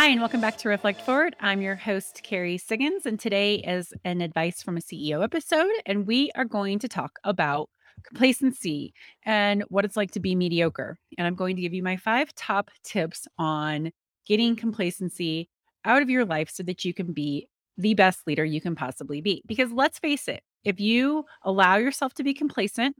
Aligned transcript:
Hi, 0.00 0.08
and 0.08 0.20
welcome 0.22 0.40
back 0.40 0.56
to 0.56 0.70
Reflect 0.70 1.02
Forward. 1.02 1.36
I'm 1.40 1.60
your 1.60 1.76
host, 1.76 2.22
Kerry 2.22 2.56
Siggins, 2.56 3.04
and 3.04 3.20
today 3.20 3.56
is 3.56 3.92
an 4.02 4.22
advice 4.22 4.62
from 4.62 4.78
a 4.78 4.80
CEO 4.80 5.22
episode. 5.22 5.68
And 5.84 6.06
we 6.06 6.30
are 6.36 6.46
going 6.46 6.78
to 6.78 6.88
talk 6.88 7.18
about 7.22 7.68
complacency 8.02 8.94
and 9.26 9.62
what 9.68 9.84
it's 9.84 9.98
like 9.98 10.12
to 10.12 10.18
be 10.18 10.34
mediocre. 10.34 10.96
And 11.18 11.26
I'm 11.26 11.34
going 11.34 11.54
to 11.54 11.60
give 11.60 11.74
you 11.74 11.82
my 11.82 11.98
five 11.98 12.34
top 12.34 12.70
tips 12.82 13.28
on 13.36 13.90
getting 14.26 14.56
complacency 14.56 15.50
out 15.84 16.00
of 16.00 16.08
your 16.08 16.24
life 16.24 16.48
so 16.48 16.62
that 16.62 16.82
you 16.82 16.94
can 16.94 17.12
be 17.12 17.46
the 17.76 17.92
best 17.92 18.26
leader 18.26 18.42
you 18.42 18.62
can 18.62 18.74
possibly 18.74 19.20
be. 19.20 19.42
Because 19.46 19.70
let's 19.70 19.98
face 19.98 20.28
it, 20.28 20.42
if 20.64 20.80
you 20.80 21.26
allow 21.42 21.76
yourself 21.76 22.14
to 22.14 22.24
be 22.24 22.32
complacent, 22.32 22.96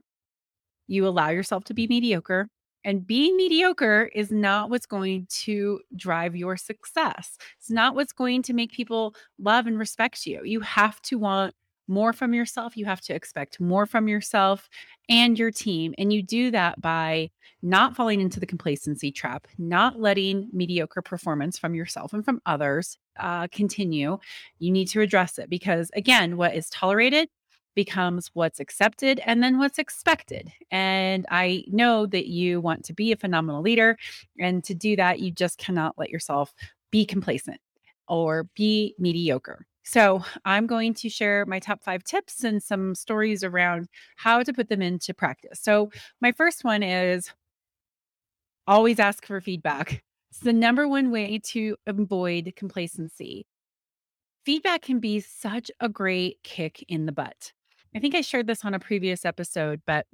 you 0.87 1.07
allow 1.07 1.31
yourself 1.31 1.65
to 1.65 1.73
be 1.73 1.87
mediocre, 1.87 2.51
and 2.85 3.07
being 3.07 3.37
mediocre 3.37 4.11
is 4.15 4.31
not 4.31 4.71
what's 4.71 4.87
going 4.87 5.27
to 5.31 5.81
drive 5.97 6.35
your 6.35 6.57
success. 6.57 7.37
It's 7.59 7.71
not 7.71 7.95
what's 7.95 8.13
going 8.13 8.43
to 8.45 8.53
make 8.53 8.73
people 8.73 9.15
love 9.39 9.67
and 9.67 9.79
respect 9.79 10.27
you. 10.27 10.43
You 10.45 10.61
have 10.61 11.01
to 11.03 11.19
want 11.19 11.55
more 11.89 12.13
from 12.13 12.33
yourself. 12.33 12.77
You 12.77 12.85
have 12.85 13.01
to 13.03 13.15
expect 13.15 13.61
more 13.61 13.85
from 13.85 14.09
yourself 14.09 14.69
and 15.09 15.39
your 15.39 15.51
team. 15.51 15.93
And 15.99 16.13
you 16.13 16.23
do 16.23 16.51
that 16.53 16.81
by 16.81 17.31
not 17.63 17.97
falling 17.97 18.21
into 18.21 18.41
the 18.41 18.47
complacency 18.47 19.11
trap, 19.11 19.49
not 19.59 20.01
letting 20.01 20.49
mediocre 20.53 21.03
performance 21.03 21.59
from 21.59 21.75
yourself 21.75 22.13
and 22.13 22.25
from 22.25 22.41
others 22.47 22.97
uh, 23.19 23.49
continue. 23.49 24.19
You 24.61 24.71
need 24.71 24.87
to 24.89 25.01
address 25.01 25.39
it 25.39 25.51
because, 25.51 25.91
again, 25.95 26.37
what 26.37 26.55
is 26.55 26.71
tolerated 26.71 27.29
becomes 27.75 28.31
what's 28.35 28.61
accepted 28.61 29.21
and 29.25 29.43
then 29.43 29.59
what's 29.59 29.79
expected. 29.79 30.53
And 30.71 31.27
I 31.31 31.65
know 31.69 32.07
that 32.07 32.27
you 32.27 32.61
want 32.61 32.85
to 32.87 32.93
be 32.93 33.13
a 33.13 33.17
phenomenal 33.17 33.63
leader. 33.63 33.97
And 34.39 34.63
to 34.65 34.75
do 34.75 34.97
that, 34.97 35.21
you 35.21 35.31
just 35.31 35.59
cannot 35.59 35.95
let 35.99 36.11
yourself 36.11 36.53
be 36.91 37.05
complacent 37.05 37.61
or 38.09 38.45
be 38.55 38.95
mediocre. 38.99 39.67
So, 39.83 40.23
I'm 40.45 40.67
going 40.67 40.95
to 40.95 41.09
share 41.09 41.47
my 41.47 41.59
top 41.59 41.83
five 41.83 42.05
tips 42.05 42.45
and 42.45 42.63
some 42.63 42.95
stories 42.95 43.43
around 43.43 43.89
how 44.17 44.43
to 44.43 44.53
put 44.53 44.69
them 44.69 44.83
into 44.83 45.15
practice. 45.15 45.59
So, 45.61 45.91
my 46.21 46.33
first 46.33 46.65
one 46.65 46.83
is 46.83 47.33
always 48.67 48.99
ask 49.01 49.27
for 49.27 49.41
feedback. 49.41 50.03
It's 50.31 50.41
the 50.41 50.53
number 50.53 50.87
one 50.87 51.11
way 51.11 51.41
to 51.47 51.77
avoid 51.87 52.53
complacency. 52.57 53.47
Feedback 54.45 54.83
can 54.83 55.01
be 55.01 55.21
such 55.21 55.71
a 55.81 55.89
great 55.89 56.39
kick 56.45 56.85
in 56.89 57.07
the 57.07 57.13
butt. 57.13 57.53
I 57.95 57.99
think 57.99 58.15
I 58.15 58.21
shared 58.21 58.47
this 58.47 58.65
on 58.65 58.75
a 58.75 58.79
previous 58.79 59.25
episode, 59.25 59.81
but 59.87 60.07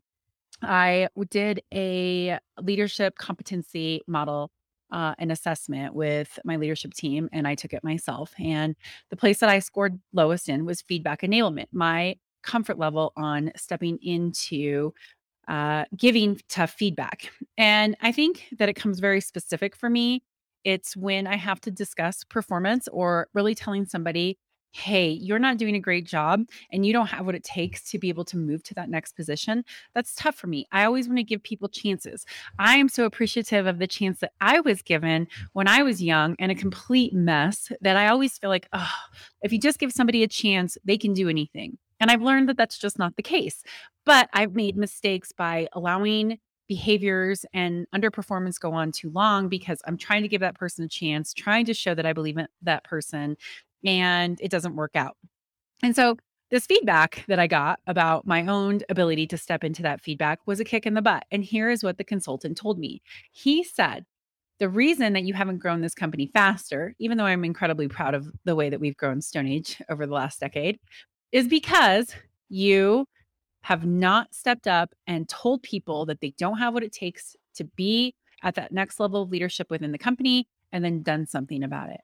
I 0.63 1.09
did 1.31 1.63
a 1.73 2.39
leadership 2.61 3.19
competency 3.19 4.01
model 4.07 4.51
uh, 4.91 5.15
an 5.19 5.31
assessment 5.31 5.95
with 5.95 6.39
my 6.45 6.57
leadership 6.57 6.95
team, 6.95 7.29
and 7.33 7.47
I 7.47 7.55
took 7.55 7.73
it 7.73 7.83
myself. 7.83 8.33
And 8.39 8.77
the 9.11 9.17
place 9.17 9.39
that 9.41 9.49
I 9.49 9.59
scored 9.59 9.99
lowest 10.13 10.49
in 10.49 10.65
was 10.65 10.83
feedback 10.83 11.23
enablement. 11.23 11.67
My 11.73 12.17
comfort 12.43 12.79
level 12.79 13.13
on 13.17 13.51
stepping 13.57 13.99
into 14.03 14.93
uh, 15.49 15.85
giving 15.97 16.41
tough 16.49 16.73
feedback. 16.73 17.31
And 17.57 17.97
I 18.01 18.13
think 18.13 18.47
that 18.59 18.69
it 18.69 18.75
comes 18.75 19.01
very 19.01 19.21
specific 19.21 19.77
for 19.77 19.89
me. 19.89 20.23
It's 20.65 20.97
when 20.97 21.27
I 21.27 21.37
have 21.37 21.61
to 21.63 21.71
discuss 21.71 22.25
performance 22.25 22.89
or 22.89 23.29
really 23.33 23.55
telling 23.55 23.87
somebody 23.87 24.39
hey, 24.77 25.09
you're 25.09 25.39
not 25.39 25.57
doing 25.57 25.75
a 25.75 25.81
great 25.81 26.05
job 26.05 26.45
and 26.71 26.85
you 26.85 26.93
don't 26.93 27.07
have 27.07 27.25
what 27.25 27.35
it 27.35 27.43
takes 27.43 27.91
to 27.91 27.99
be 27.99 28.09
able 28.09 28.25
to 28.27 28.37
move 28.37 28.63
to 28.65 28.75
that 28.75 28.91
next 28.91 29.17
position, 29.17 29.65
that's 29.95 30.15
tough 30.15 30.35
for 30.35 30.47
me. 30.47 30.67
I 30.71 30.85
always 30.85 31.09
want 31.09 31.19
to 31.19 31.25
give 31.25 31.43
people 31.43 31.69
chances. 31.69 32.27
I 32.59 32.77
am 32.77 32.89
so 32.89 33.05
appreciative 33.05 33.67
of 33.67 33.79
the 33.79 33.87
chance 33.87 34.21
that 34.21 34.33
I 34.41 34.61
was 34.61 34.83
given 34.83 35.29
when 35.55 35.67
I 35.67 35.83
was 35.83 36.03
young 36.03 36.37
and 36.39 36.53
a 36.53 36.55
complete 36.55 37.15
mess 37.15 37.73
that 37.81 37.97
I 37.97 38.09
always 38.09 38.37
feel 38.37 38.51
like, 38.51 38.69
oh, 38.73 38.93
if 39.43 39.53
you 39.53 39.59
just 39.59 39.79
give 39.79 39.93
somebody 39.93 40.23
a 40.23 40.29
chance, 40.29 40.77
they 40.85 40.99
can 40.99 41.15
do 41.15 41.29
anything. 41.29 41.79
And 41.99 42.11
I've 42.11 42.23
learned 42.23 42.49
that 42.51 42.59
that's 42.59 42.79
just 42.79 42.99
not 42.99 43.17
the 43.17 43.23
case. 43.23 43.63
But 44.05 44.29
I've 44.35 44.55
made 44.55 44.77
mistakes 44.77 45.33
by 45.33 45.69
allowing 45.73 46.39
behaviors 46.69 47.45
and 47.53 47.87
underperformance 47.95 48.59
go 48.59 48.73
on 48.73 48.93
too 48.93 49.11
long 49.11 49.49
because 49.49 49.81
I'm 49.87 49.97
trying 49.97 50.23
to 50.23 50.29
give 50.29 50.41
that 50.41 50.57
person 50.57 50.85
a 50.85 50.89
chance, 50.89 51.33
trying 51.33 51.65
to 51.67 51.75
show 51.75 51.95
that 51.95 52.07
I 52.07 52.13
believe 52.13 52.37
in 52.37 52.49
that 52.63 52.85
person 52.85 53.37
and 53.85 54.41
it 54.41 54.51
doesn't 54.51 54.77
work 54.77 54.97
out. 54.97 55.17
And 55.83 55.95
so 55.95 56.17
this 56.51 56.67
feedback 56.67 57.25
that 57.27 57.39
I 57.39 57.47
got 57.47 57.81
about 57.87 58.27
my 58.27 58.47
own 58.47 58.81
ability 58.89 59.27
to 59.29 59.39
step 59.39 59.65
into 59.65 59.83
that 59.83 60.01
feedback 60.01 60.39
was 60.47 60.61
a 60.61 60.65
kick 60.65 60.87
in 60.87 60.95
the 60.95 61.03
butt. 61.03 61.25
And 61.31 61.43
here 61.43 61.71
is 61.71 61.83
what 61.83 61.99
the 61.99 62.05
consultant 62.05 62.57
told 62.57 62.79
me. 62.79 63.03
He 63.33 63.65
said, 63.65 64.05
the 64.59 64.69
reason 64.69 65.13
that 65.13 65.25
you 65.25 65.35
haven't 65.35 65.59
grown 65.59 65.83
this 65.83 65.95
company 65.95 66.31
faster, 66.33 66.95
even 66.99 67.19
though 67.19 67.27
I'm 67.27 67.45
incredibly 67.45 67.89
proud 67.89 68.15
of 68.15 68.31
the 68.45 68.55
way 68.55 68.71
that 68.71 68.81
we've 68.81 68.97
grown 68.97 69.21
Stone 69.21 69.49
Age 69.49 69.83
over 69.91 70.07
the 70.07 70.15
last 70.15 70.41
decade, 70.41 70.79
is 71.33 71.49
because 71.49 72.15
you 72.49 73.07
have 73.63 73.85
not 73.85 74.33
stepped 74.33 74.67
up 74.67 74.95
and 75.07 75.29
told 75.29 75.63
people 75.63 76.07
that 76.07 76.21
they 76.21 76.33
don't 76.39 76.59
have 76.59 76.73
what 76.73 76.85
it 76.85 76.93
takes 76.93 77.37
to 77.57 77.65
be 77.65 78.15
at 78.43 78.55
that 78.55 78.73
next 78.73 79.01
level 79.01 79.23
of 79.23 79.31
leadership 79.31 79.69
within 79.71 79.93
the 79.93 79.99
company 79.99 80.47
and 80.73 80.85
then 80.85 81.03
done 81.03 81.27
something 81.27 81.63
about 81.65 81.91
it. 81.91 82.01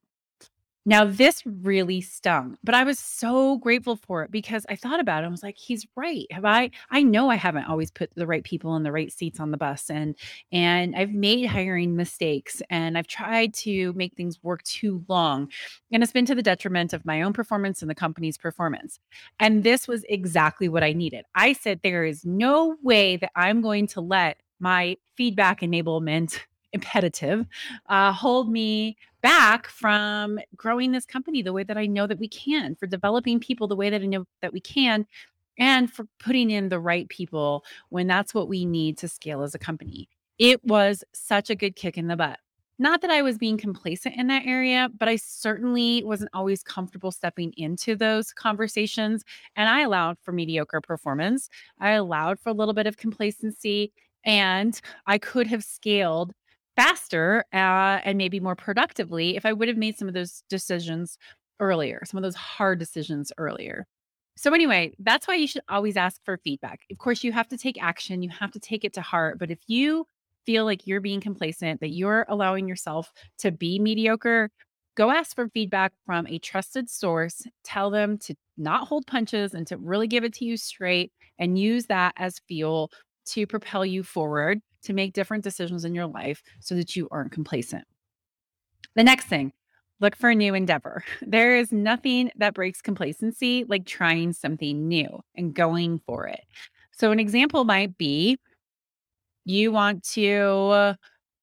Now, 0.85 1.05
this 1.05 1.45
really 1.47 2.01
stung, 2.01 2.59
but 2.65 2.75
I 2.75 2.83
was 2.83 2.99
so 2.99 3.59
grateful 3.59 3.95
for 3.95 4.25
it 4.25 4.33
because 4.33 4.67
I 4.69 4.75
thought 4.75 4.99
about 4.99 5.23
it. 5.23 5.27
I 5.27 5.31
was 5.31 5.43
like, 5.43 5.57
he's 5.57 5.87
right. 5.95 6.27
Have 6.33 6.45
I 6.45 6.71
I 6.91 7.03
know 7.05 7.31
I 7.31 7.37
haven't 7.37 7.69
always 7.69 7.93
put 7.93 8.13
the 8.17 8.27
right 8.27 8.43
people 8.43 8.75
in 8.75 8.83
the 8.83 8.91
right 8.91 9.13
seats 9.13 9.39
on 9.39 9.53
the 9.53 9.57
bus 9.57 9.91
and 9.91 10.17
and 10.51 10.97
I've 10.97 11.13
made 11.13 11.47
hiring 11.47 11.95
mistakes 11.95 12.63
and 12.69 12.99
I've 12.99 13.07
tried 13.07 13.55
to 13.55 13.93
make 13.93 14.15
things 14.17 14.43
work 14.43 14.65
too 14.65 15.05
long. 15.09 15.51
And 15.93 16.03
it's 16.03 16.13
been 16.13 16.27
to 16.27 16.35
the 16.35 16.43
detriment 16.43 16.93
of 16.93 17.05
my 17.07 17.23
own 17.23 17.33
performance 17.33 17.81
and 17.81 17.91
the 17.91 17.95
company's 17.95 18.37
performance. 18.37 18.99
And 19.39 19.63
this 19.63 19.87
was 19.87 20.05
exactly 20.09 20.69
what 20.69 20.83
I 20.83 20.93
needed. 20.95 21.25
I 21.37 21.53
said 21.53 21.81
there 21.83 22.05
is 22.05 22.25
no 22.25 22.77
way 22.83 23.17
that 23.19 23.31
I'm 23.37 23.63
going 23.63 23.87
to 23.89 24.01
let 24.01 24.41
my 24.59 24.97
feedback 25.17 25.61
enablement 25.61 26.41
imperative 26.73 27.47
uh, 27.89 28.13
hold 28.13 28.51
me 28.51 28.97
back 29.23 29.69
from 29.69 30.39
growing 30.57 30.93
this 30.93 31.07
company 31.07 31.43
the 31.43 31.53
way 31.53 31.63
that 31.63 31.79
I 31.79 31.87
know 31.87 32.07
that 32.07 32.19
we 32.19 32.29
can, 32.29 32.75
for 32.75 32.87
developing 32.87 33.41
people 33.41 33.69
the 33.69 33.77
way 33.77 33.91
that 33.91 34.03
I 34.03 34.07
know 34.07 34.25
that 34.41 34.53
we 34.53 34.61
can, 34.61 35.07
and 35.59 35.93
for 35.93 36.07
putting 36.19 36.51
in 36.51 36.69
the 36.69 36.81
right 36.81 37.09
people 37.09 37.65
when 37.91 38.07
that's 38.07 38.35
what 38.35 38.49
we 38.49 38.65
need 38.65 38.99
to 38.99 39.09
scale 39.09 39.43
as 39.43 39.55
a 39.55 39.59
company. 39.59 40.09
It 40.39 40.65
was 40.65 41.05
such 41.13 41.51
a 41.51 41.55
good 41.55 41.77
kick 41.77 41.97
in 41.97 42.09
the 42.09 42.17
butt. 42.17 42.41
Not 42.79 43.01
that 43.03 43.11
I 43.11 43.23
was 43.23 43.39
being 43.39 43.59
complacent 43.59 44.17
in 44.17 44.27
that 44.29 44.45
area, 44.45 44.89
but 44.99 45.09
I 45.09 45.15
certainly 45.15 46.03
wasn't 46.03 46.31
always 46.35 46.65
comfortable 46.65 47.13
stepping 47.13 47.53
into 47.57 47.95
those 47.95 48.33
conversations. 48.33 49.25
And 49.55 49.69
I 49.69 49.83
allowed 49.83 50.19
for 50.21 50.33
mediocre 50.33 50.81
performance. 50.81 51.49
I 51.79 51.93
allowed 51.93 52.41
for 52.41 52.49
a 52.49 52.55
little 52.55 52.75
bit 52.75 52.89
of 52.89 52.97
complacency. 52.97 53.93
And 54.25 54.81
I 55.07 55.19
could 55.19 55.47
have 55.47 55.63
scaled 55.63 56.33
faster 56.77 57.45
uh, 57.53 58.01
and 58.05 58.19
maybe 58.19 58.41
more 58.41 58.57
productively 58.57 59.37
if 59.37 59.45
I 59.45 59.53
would 59.53 59.69
have 59.69 59.77
made 59.77 59.99
some 59.99 60.09
of 60.09 60.15
those 60.15 60.43
decisions 60.49 61.19
earlier, 61.61 62.03
some 62.05 62.19
of 62.19 62.23
those 62.23 62.35
hard 62.35 62.79
decisions 62.79 63.33
earlier. 63.39 63.87
So, 64.37 64.55
anyway, 64.55 64.95
that's 64.99 65.29
why 65.29 65.35
you 65.35 65.47
should 65.47 65.63
always 65.69 65.97
ask 65.97 66.21
for 66.25 66.39
feedback. 66.39 66.81
Of 66.91 66.99
course, 66.99 67.23
you 67.23 67.33
have 67.33 67.49
to 67.49 67.59
take 67.59 67.83
action, 67.83 68.23
you 68.23 68.31
have 68.31 68.51
to 68.53 68.61
take 68.61 68.85
it 68.85 68.95
to 68.95 69.03
heart. 69.03 69.39
But 69.39 69.51
if 69.51 69.59
you 69.67 70.07
feel 70.47 70.65
like 70.65 70.87
you're 70.87 71.01
being 71.01 71.21
complacent, 71.21 71.81
that 71.81 71.91
you're 71.91 72.27
allowing 72.29 72.67
yourself 72.67 73.13
to 73.39 73.51
be 73.51 73.79
mediocre, 73.79 74.51
go 74.97 75.11
ask 75.11 75.37
for 75.37 75.49
feedback 75.51 75.93
from 76.07 76.27
a 76.27 76.39
trusted 76.39 76.89
source. 76.89 77.47
Tell 77.63 77.91
them 77.91 78.19
to 78.19 78.35
not 78.57 78.89
hold 78.89 79.07
punches 79.07 79.55
and 79.55 79.67
to 79.67 79.77
really 79.77 80.07
give 80.09 80.25
it 80.25 80.33
to 80.35 80.45
you 80.45 80.57
straight 80.57 81.13
and 81.39 81.59
use 81.59 81.87
that 81.87 82.15
as 82.17 82.41
fuel 82.49 82.91
to 83.27 83.47
propel 83.47 83.85
you 83.87 84.03
forward 84.03 84.61
to 84.83 84.93
make 84.93 85.13
different 85.13 85.45
decisions 85.45 85.85
in 85.85 85.95
your 85.95 86.07
life 86.07 86.43
so 86.61 86.75
that 86.75 86.97
you 86.97 87.09
aren't 87.11 87.33
complacent. 87.33 87.85
The 88.95 89.05
next 89.05 89.27
thing, 89.27 89.53
look 90.01 90.17
for 90.17 90.31
a 90.31 90.35
new 90.35 90.55
endeavor. 90.55 91.05
There 91.23 91.57
is 91.57 91.73
nothing 91.73 92.31
that 92.37 92.55
breaks 92.55 92.83
complacency 92.83 93.65
like 93.69 93.87
trying 93.87 94.33
something 94.33 94.87
new 94.89 95.21
and 95.37 95.55
going 95.55 96.01
for 96.07 96.27
it. 96.27 96.41
So, 96.93 97.11
an 97.11 97.21
example 97.21 97.65
might 97.65 97.97
be 97.97 98.39
you 99.45 99.73
want 99.73 100.05
to 100.11 100.97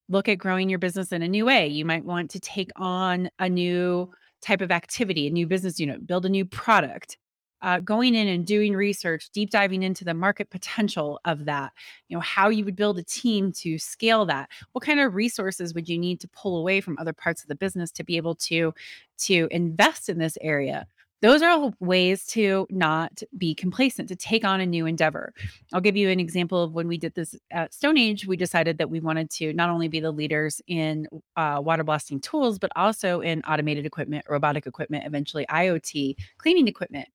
look 0.10 0.28
at 0.28 0.38
growing 0.38 0.70
your 0.70 0.80
business 0.80 1.12
in 1.12 1.22
a 1.22 1.28
new 1.28 1.46
way. 1.46 1.68
You 1.68 1.86
might 1.86 2.06
want 2.06 2.32
to 2.32 2.40
take 2.40 2.72
on 2.76 3.30
a 3.40 3.50
new 3.50 4.12
type 4.42 4.62
of 4.62 4.72
activity, 4.72 5.28
a 5.28 5.32
new 5.32 5.48
business 5.48 5.80
unit, 5.80 6.08
build 6.08 6.26
a 6.26 6.30
new 6.30 6.46
product 6.46 7.18
uh, 7.62 7.80
going 7.80 8.16
in 8.16 8.28
and 8.28 8.46
doing 8.46 8.74
research, 8.74 9.30
deep 9.32 9.50
diving 9.50 9.84
into 9.84 10.04
the 10.06 10.14
market 10.14 10.50
potential 10.50 11.20
of 11.26 11.46
that, 11.46 11.74
you 12.08 12.16
know, 12.18 12.22
how 12.22 12.50
you 12.50 12.66
would 12.66 12.76
build 12.76 12.98
a 12.98 13.04
team 13.04 13.52
to 13.52 13.78
scale 13.78 14.26
that. 14.26 14.50
What 14.72 14.84
kind 14.84 15.00
of 15.00 15.16
resources 15.16 15.74
would 15.74 15.90
you 15.90 15.98
need 15.98 16.20
to 16.22 16.28
pull 16.30 16.58
away 16.58 16.82
from 16.82 16.98
other 17.00 17.14
parts 17.14 17.42
of 17.42 17.48
the 17.48 17.56
business 17.56 17.92
to 17.92 18.04
be 18.04 18.18
able 18.18 18.36
to 18.36 18.74
to 19.20 19.48
invest 19.52 20.10
in 20.10 20.18
this 20.18 20.38
area? 20.42 20.88
Those 21.22 21.42
are 21.42 21.50
all 21.50 21.74
ways 21.82 22.26
to 22.28 22.66
not 22.70 23.22
be 23.38 23.54
complacent, 23.54 24.08
to 24.08 24.16
take 24.16 24.46
on 24.46 24.62
a 24.62 24.66
new 24.66 24.86
endeavor. 24.86 25.34
I'll 25.74 25.82
give 25.82 25.98
you 25.98 26.10
an 26.10 26.20
example 26.20 26.64
of 26.64 26.74
when 26.74 26.88
we 26.88 26.98
did 26.98 27.14
this 27.14 27.36
at 27.52 27.74
Stone 27.74 27.98
Age. 27.98 28.26
We 28.26 28.38
decided 28.38 28.78
that 28.78 28.90
we 28.90 29.02
wanted 29.02 29.30
to 29.32 29.52
not 29.52 29.70
only 29.70 29.90
be 29.90 30.00
the 30.00 30.12
leaders 30.12 30.62
in 30.68 31.08
uh, 31.36 31.60
water 31.62 31.84
blasting 31.84 32.22
tools, 32.22 32.58
but 32.58 32.72
also 32.78 33.20
in 33.20 33.42
automated 33.42 33.86
equipment, 33.86 34.26
robotic 34.30 34.66
equipment, 34.66 35.06
eventually 35.06 35.46
IoT, 35.50 36.16
cleaning 36.38 36.70
equipment. 36.70 37.10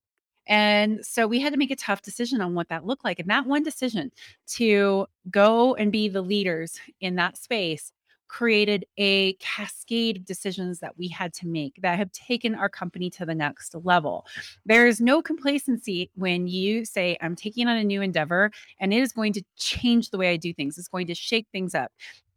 And 0.47 1.05
so 1.05 1.27
we 1.27 1.39
had 1.39 1.53
to 1.53 1.59
make 1.59 1.71
a 1.71 1.75
tough 1.75 2.01
decision 2.01 2.41
on 2.41 2.53
what 2.53 2.69
that 2.69 2.85
looked 2.85 3.03
like. 3.03 3.19
And 3.19 3.29
that 3.29 3.45
one 3.45 3.63
decision 3.63 4.11
to 4.47 5.07
go 5.29 5.75
and 5.75 5.91
be 5.91 6.07
the 6.07 6.21
leaders 6.21 6.79
in 7.01 7.15
that 7.15 7.37
space 7.37 7.91
created 8.27 8.85
a 8.97 9.33
cascade 9.33 10.17
of 10.17 10.25
decisions 10.25 10.79
that 10.79 10.97
we 10.97 11.07
had 11.07 11.33
to 11.33 11.47
make 11.47 11.79
that 11.81 11.97
have 11.97 12.11
taken 12.11 12.55
our 12.55 12.69
company 12.69 13.09
to 13.09 13.25
the 13.25 13.35
next 13.35 13.75
level. 13.83 14.25
There 14.65 14.87
is 14.87 14.99
no 14.99 15.21
complacency 15.21 16.09
when 16.15 16.47
you 16.47 16.85
say, 16.85 17.17
I'm 17.21 17.35
taking 17.35 17.67
on 17.67 17.77
a 17.77 17.83
new 17.83 18.01
endeavor 18.01 18.51
and 18.79 18.93
it 18.93 19.01
is 19.01 19.13
going 19.13 19.33
to 19.33 19.43
change 19.57 20.09
the 20.09 20.17
way 20.17 20.31
I 20.31 20.37
do 20.37 20.53
things, 20.53 20.77
it's 20.77 20.87
going 20.87 21.07
to 21.07 21.15
shake 21.15 21.47
things 21.51 21.75
up. 21.75 21.91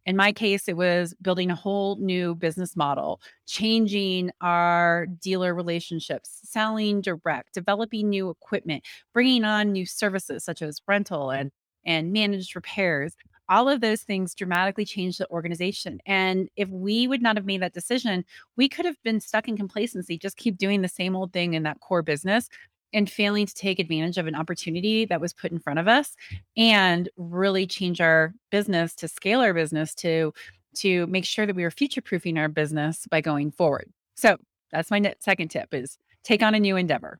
In 0.09 0.15
my 0.15 0.31
case, 0.31 0.67
it 0.67 0.75
was 0.75 1.13
building 1.21 1.51
a 1.51 1.55
whole 1.55 1.95
new 1.97 2.33
business 2.33 2.75
model, 2.75 3.21
changing 3.45 4.31
our 4.41 5.05
dealer 5.05 5.53
relationships, 5.53 6.39
selling 6.45 6.99
direct, 6.99 7.53
developing 7.53 8.09
new 8.09 8.31
equipment, 8.31 8.83
bringing 9.13 9.43
on 9.43 9.71
new 9.71 9.85
services 9.85 10.43
such 10.43 10.63
as 10.63 10.81
rental 10.87 11.29
and 11.29 11.51
and 11.85 12.11
managed 12.11 12.55
repairs 12.55 13.15
all 13.49 13.67
of 13.67 13.81
those 13.81 14.03
things 14.03 14.35
dramatically 14.35 14.85
change 14.85 15.17
the 15.17 15.29
organization. 15.31 15.99
And 16.05 16.49
if 16.55 16.69
we 16.69 17.07
would 17.07 17.21
not 17.21 17.35
have 17.35 17.47
made 17.47 17.63
that 17.63 17.73
decision, 17.73 18.23
we 18.55 18.69
could 18.69 18.85
have 18.85 19.01
been 19.03 19.19
stuck 19.19 19.47
in 19.47 19.57
complacency, 19.57 20.19
just 20.19 20.37
keep 20.37 20.57
doing 20.57 20.81
the 20.83 20.87
same 20.87 21.15
old 21.15 21.33
thing 21.33 21.55
in 21.55 21.63
that 21.63 21.79
core 21.79 22.03
business 22.03 22.47
and 22.93 23.09
failing 23.09 23.45
to 23.45 23.53
take 23.53 23.79
advantage 23.79 24.17
of 24.17 24.27
an 24.27 24.35
opportunity 24.35 25.05
that 25.05 25.21
was 25.21 25.33
put 25.33 25.51
in 25.51 25.59
front 25.59 25.79
of 25.79 25.87
us 25.87 26.15
and 26.57 27.09
really 27.17 27.67
change 27.67 28.01
our 28.01 28.33
business 28.51 28.95
to 28.95 29.07
scale 29.07 29.41
our 29.41 29.53
business 29.53 29.93
to 29.95 30.33
to 30.75 31.07
make 31.07 31.25
sure 31.25 31.45
that 31.45 31.55
we 31.55 31.63
are 31.63 31.71
future 31.71 32.01
proofing 32.01 32.37
our 32.37 32.47
business 32.47 33.07
by 33.09 33.21
going 33.21 33.51
forward. 33.51 33.91
So, 34.15 34.37
that's 34.71 34.91
my 34.91 35.15
second 35.19 35.49
tip 35.49 35.73
is 35.73 35.97
take 36.23 36.43
on 36.43 36.53
a 36.53 36.59
new 36.59 36.75
endeavor. 36.75 37.19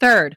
Third, 0.00 0.36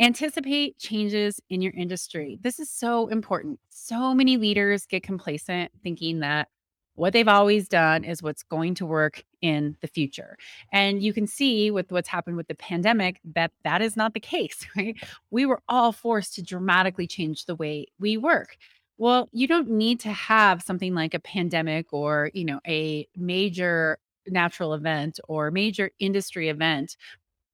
Anticipate 0.00 0.78
changes 0.78 1.42
in 1.50 1.60
your 1.60 1.74
industry. 1.76 2.38
This 2.40 2.58
is 2.58 2.70
so 2.70 3.08
important. 3.08 3.60
So 3.68 4.14
many 4.14 4.38
leaders 4.38 4.86
get 4.86 5.02
complacent 5.02 5.70
thinking 5.82 6.20
that 6.20 6.48
what 6.94 7.12
they've 7.12 7.28
always 7.28 7.68
done 7.68 8.04
is 8.04 8.22
what's 8.22 8.42
going 8.42 8.76
to 8.76 8.86
work 8.86 9.22
in 9.42 9.76
the 9.80 9.88
future. 9.88 10.36
And 10.72 11.02
you 11.02 11.12
can 11.12 11.26
see 11.26 11.70
with 11.70 11.90
what's 11.90 12.08
happened 12.08 12.36
with 12.36 12.48
the 12.48 12.54
pandemic 12.54 13.20
that 13.34 13.52
that 13.64 13.82
is 13.82 13.96
not 13.96 14.14
the 14.14 14.20
case, 14.20 14.66
right? 14.76 14.96
We 15.30 15.46
were 15.46 15.62
all 15.68 15.92
forced 15.92 16.34
to 16.34 16.42
dramatically 16.42 17.06
change 17.06 17.46
the 17.46 17.56
way 17.56 17.86
we 17.98 18.16
work. 18.16 18.56
Well, 18.98 19.28
you 19.32 19.46
don't 19.46 19.70
need 19.70 20.00
to 20.00 20.10
have 20.10 20.62
something 20.62 20.94
like 20.94 21.14
a 21.14 21.20
pandemic 21.20 21.92
or, 21.92 22.30
you 22.34 22.44
know, 22.44 22.60
a 22.66 23.08
major 23.16 23.98
natural 24.26 24.74
event 24.74 25.18
or 25.26 25.50
major 25.50 25.90
industry 25.98 26.48
event 26.50 26.96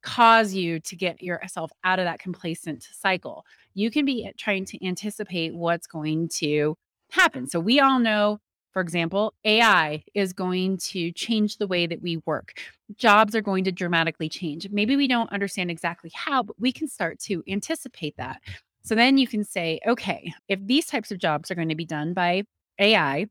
cause 0.02 0.54
you 0.54 0.78
to 0.80 0.96
get 0.96 1.22
yourself 1.22 1.70
out 1.84 1.98
of 1.98 2.04
that 2.04 2.18
complacent 2.18 2.86
cycle. 2.92 3.44
You 3.74 3.90
can 3.90 4.04
be 4.04 4.30
trying 4.36 4.64
to 4.66 4.86
anticipate 4.86 5.54
what's 5.54 5.86
going 5.86 6.28
to 6.34 6.76
happen. 7.10 7.48
So 7.48 7.60
we 7.60 7.80
all 7.80 7.98
know, 7.98 8.38
for 8.76 8.82
example, 8.82 9.32
AI 9.46 10.04
is 10.12 10.34
going 10.34 10.76
to 10.76 11.10
change 11.12 11.56
the 11.56 11.66
way 11.66 11.86
that 11.86 12.02
we 12.02 12.18
work. 12.26 12.60
Jobs 12.94 13.34
are 13.34 13.40
going 13.40 13.64
to 13.64 13.72
dramatically 13.72 14.28
change. 14.28 14.68
Maybe 14.70 14.96
we 14.96 15.08
don't 15.08 15.32
understand 15.32 15.70
exactly 15.70 16.10
how, 16.12 16.42
but 16.42 16.60
we 16.60 16.72
can 16.72 16.86
start 16.86 17.18
to 17.20 17.42
anticipate 17.48 18.18
that. 18.18 18.42
So 18.82 18.94
then 18.94 19.16
you 19.16 19.26
can 19.26 19.44
say, 19.44 19.80
okay, 19.86 20.30
if 20.48 20.60
these 20.62 20.84
types 20.84 21.10
of 21.10 21.16
jobs 21.16 21.50
are 21.50 21.54
going 21.54 21.70
to 21.70 21.74
be 21.74 21.86
done 21.86 22.12
by 22.12 22.42
AI, 22.78 23.28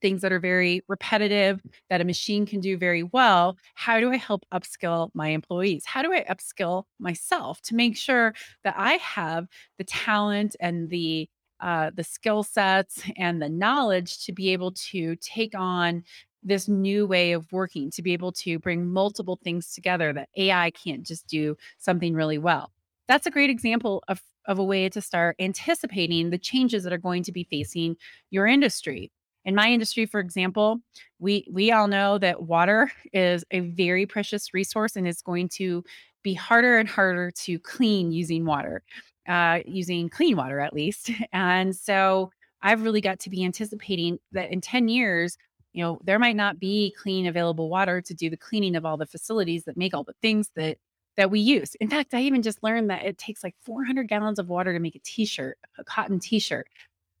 things 0.00 0.20
that 0.22 0.32
are 0.32 0.40
very 0.40 0.82
repetitive 0.88 1.62
that 1.88 2.00
a 2.00 2.04
machine 2.04 2.44
can 2.44 2.58
do 2.58 2.76
very 2.76 3.04
well 3.04 3.56
how 3.76 4.00
do 4.00 4.10
i 4.10 4.16
help 4.16 4.44
upskill 4.52 5.10
my 5.14 5.28
employees 5.28 5.84
how 5.86 6.02
do 6.02 6.12
i 6.12 6.24
upskill 6.24 6.82
myself 6.98 7.60
to 7.62 7.76
make 7.76 7.96
sure 7.96 8.34
that 8.64 8.74
i 8.76 8.94
have 8.94 9.46
the 9.78 9.84
talent 9.84 10.56
and 10.58 10.90
the 10.90 11.28
uh, 11.62 11.90
the 11.94 12.04
skill 12.04 12.42
sets 12.42 13.02
and 13.16 13.40
the 13.40 13.48
knowledge 13.48 14.24
to 14.24 14.32
be 14.32 14.50
able 14.52 14.72
to 14.72 15.16
take 15.16 15.54
on 15.54 16.02
this 16.42 16.68
new 16.68 17.06
way 17.06 17.32
of 17.32 17.50
working 17.52 17.88
to 17.88 18.02
be 18.02 18.12
able 18.12 18.32
to 18.32 18.58
bring 18.58 18.84
multiple 18.84 19.38
things 19.44 19.72
together 19.72 20.12
that 20.12 20.28
ai 20.36 20.72
can't 20.72 21.06
just 21.06 21.26
do 21.28 21.56
something 21.78 22.14
really 22.14 22.38
well. 22.38 22.72
That's 23.06 23.26
a 23.26 23.30
great 23.30 23.48
example 23.48 24.02
of, 24.08 24.20
of 24.46 24.58
a 24.58 24.64
way 24.64 24.88
to 24.88 25.00
start 25.00 25.36
anticipating 25.38 26.30
the 26.30 26.38
changes 26.38 26.82
that 26.82 26.92
are 26.92 26.98
going 26.98 27.22
to 27.24 27.32
be 27.32 27.44
facing 27.44 27.96
your 28.30 28.46
industry. 28.46 29.12
In 29.44 29.54
my 29.54 29.70
industry 29.70 30.04
for 30.04 30.18
example 30.18 30.80
we 31.20 31.46
we 31.50 31.70
all 31.70 31.86
know 31.86 32.18
that 32.18 32.42
water 32.42 32.90
is 33.12 33.44
a 33.52 33.60
very 33.60 34.04
precious 34.04 34.52
resource 34.52 34.96
and 34.96 35.06
it's 35.06 35.22
going 35.22 35.48
to 35.50 35.84
be 36.24 36.34
harder 36.34 36.78
and 36.78 36.88
harder 36.88 37.32
to 37.32 37.58
clean 37.60 38.12
using 38.12 38.44
water 38.44 38.82
uh, 39.28 39.60
using 39.66 40.08
clean 40.08 40.36
water 40.36 40.60
at 40.60 40.72
least. 40.72 41.10
And 41.32 41.74
so 41.74 42.30
i've 42.62 42.82
really 42.82 43.00
got 43.00 43.18
to 43.18 43.30
be 43.30 43.44
anticipating 43.44 44.18
that 44.32 44.50
in 44.50 44.60
10 44.60 44.88
years 44.88 45.36
you 45.72 45.82
know 45.82 45.98
there 46.04 46.18
might 46.18 46.36
not 46.36 46.58
be 46.58 46.94
clean 47.00 47.26
available 47.26 47.68
water 47.68 48.00
to 48.00 48.14
do 48.14 48.30
the 48.30 48.36
cleaning 48.36 48.76
of 48.76 48.84
all 48.84 48.96
the 48.96 49.06
facilities 49.06 49.64
that 49.64 49.76
make 49.76 49.94
all 49.94 50.04
the 50.04 50.14
things 50.22 50.50
that 50.56 50.78
that 51.16 51.30
we 51.30 51.40
use. 51.40 51.74
In 51.80 51.90
fact 51.90 52.14
i 52.14 52.20
even 52.20 52.42
just 52.42 52.62
learned 52.62 52.90
that 52.90 53.04
it 53.04 53.18
takes 53.18 53.44
like 53.44 53.54
400 53.62 54.08
gallons 54.08 54.38
of 54.38 54.48
water 54.48 54.72
to 54.72 54.78
make 54.78 54.94
a 54.96 55.00
t-shirt 55.00 55.58
a 55.78 55.84
cotton 55.84 56.18
t-shirt. 56.18 56.66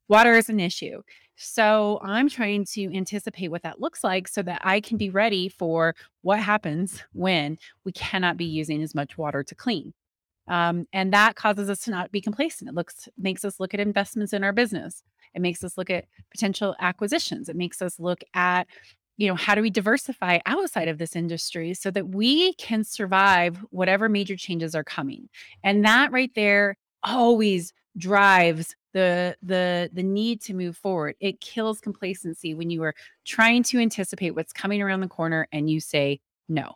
Water 0.08 0.34
is 0.34 0.48
an 0.48 0.60
issue. 0.60 1.02
So 1.36 1.98
I'm 2.02 2.28
trying 2.28 2.66
to 2.66 2.94
anticipate 2.94 3.48
what 3.48 3.62
that 3.62 3.80
looks 3.80 4.04
like 4.04 4.28
so 4.28 4.42
that 4.42 4.60
I 4.62 4.80
can 4.80 4.96
be 4.98 5.10
ready 5.10 5.48
for 5.48 5.94
what 6.20 6.38
happens 6.38 7.02
when 7.12 7.56
we 7.84 7.92
cannot 7.92 8.36
be 8.36 8.44
using 8.44 8.82
as 8.82 8.94
much 8.94 9.16
water 9.16 9.42
to 9.42 9.54
clean. 9.54 9.94
Um, 10.48 10.86
and 10.92 11.12
that 11.12 11.36
causes 11.36 11.70
us 11.70 11.80
to 11.80 11.90
not 11.90 12.10
be 12.10 12.20
complacent. 12.20 12.68
It 12.68 12.74
looks 12.74 13.08
makes 13.16 13.44
us 13.44 13.60
look 13.60 13.74
at 13.74 13.80
investments 13.80 14.32
in 14.32 14.44
our 14.44 14.52
business. 14.52 15.02
It 15.34 15.40
makes 15.40 15.62
us 15.64 15.78
look 15.78 15.90
at 15.90 16.06
potential 16.30 16.74
acquisitions. 16.80 17.48
It 17.48 17.56
makes 17.56 17.80
us 17.80 17.98
look 17.98 18.22
at, 18.34 18.66
you 19.16 19.28
know, 19.28 19.34
how 19.34 19.54
do 19.54 19.62
we 19.62 19.70
diversify 19.70 20.40
outside 20.46 20.88
of 20.88 20.98
this 20.98 21.16
industry 21.16 21.74
so 21.74 21.90
that 21.90 22.08
we 22.08 22.54
can 22.54 22.84
survive 22.84 23.64
whatever 23.70 24.08
major 24.08 24.36
changes 24.36 24.74
are 24.74 24.84
coming. 24.84 25.28
And 25.62 25.84
that 25.84 26.12
right 26.12 26.32
there 26.34 26.76
always 27.02 27.72
drives 27.96 28.74
the 28.92 29.36
the 29.42 29.90
the 29.92 30.02
need 30.02 30.40
to 30.40 30.54
move 30.54 30.76
forward 30.76 31.14
it 31.20 31.40
kills 31.40 31.80
complacency 31.80 32.54
when 32.54 32.70
you 32.70 32.82
are 32.82 32.94
trying 33.24 33.62
to 33.62 33.78
anticipate 33.78 34.30
what's 34.34 34.52
coming 34.52 34.82
around 34.82 35.00
the 35.00 35.08
corner 35.08 35.46
and 35.52 35.68
you 35.70 35.80
say 35.80 36.20
no 36.48 36.72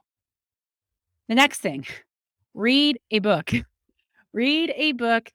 the 1.28 1.34
next 1.34 1.60
thing 1.60 1.86
read 2.56 2.98
a 3.10 3.18
book 3.18 3.50
read 4.32 4.72
a 4.74 4.92
book 4.92 5.30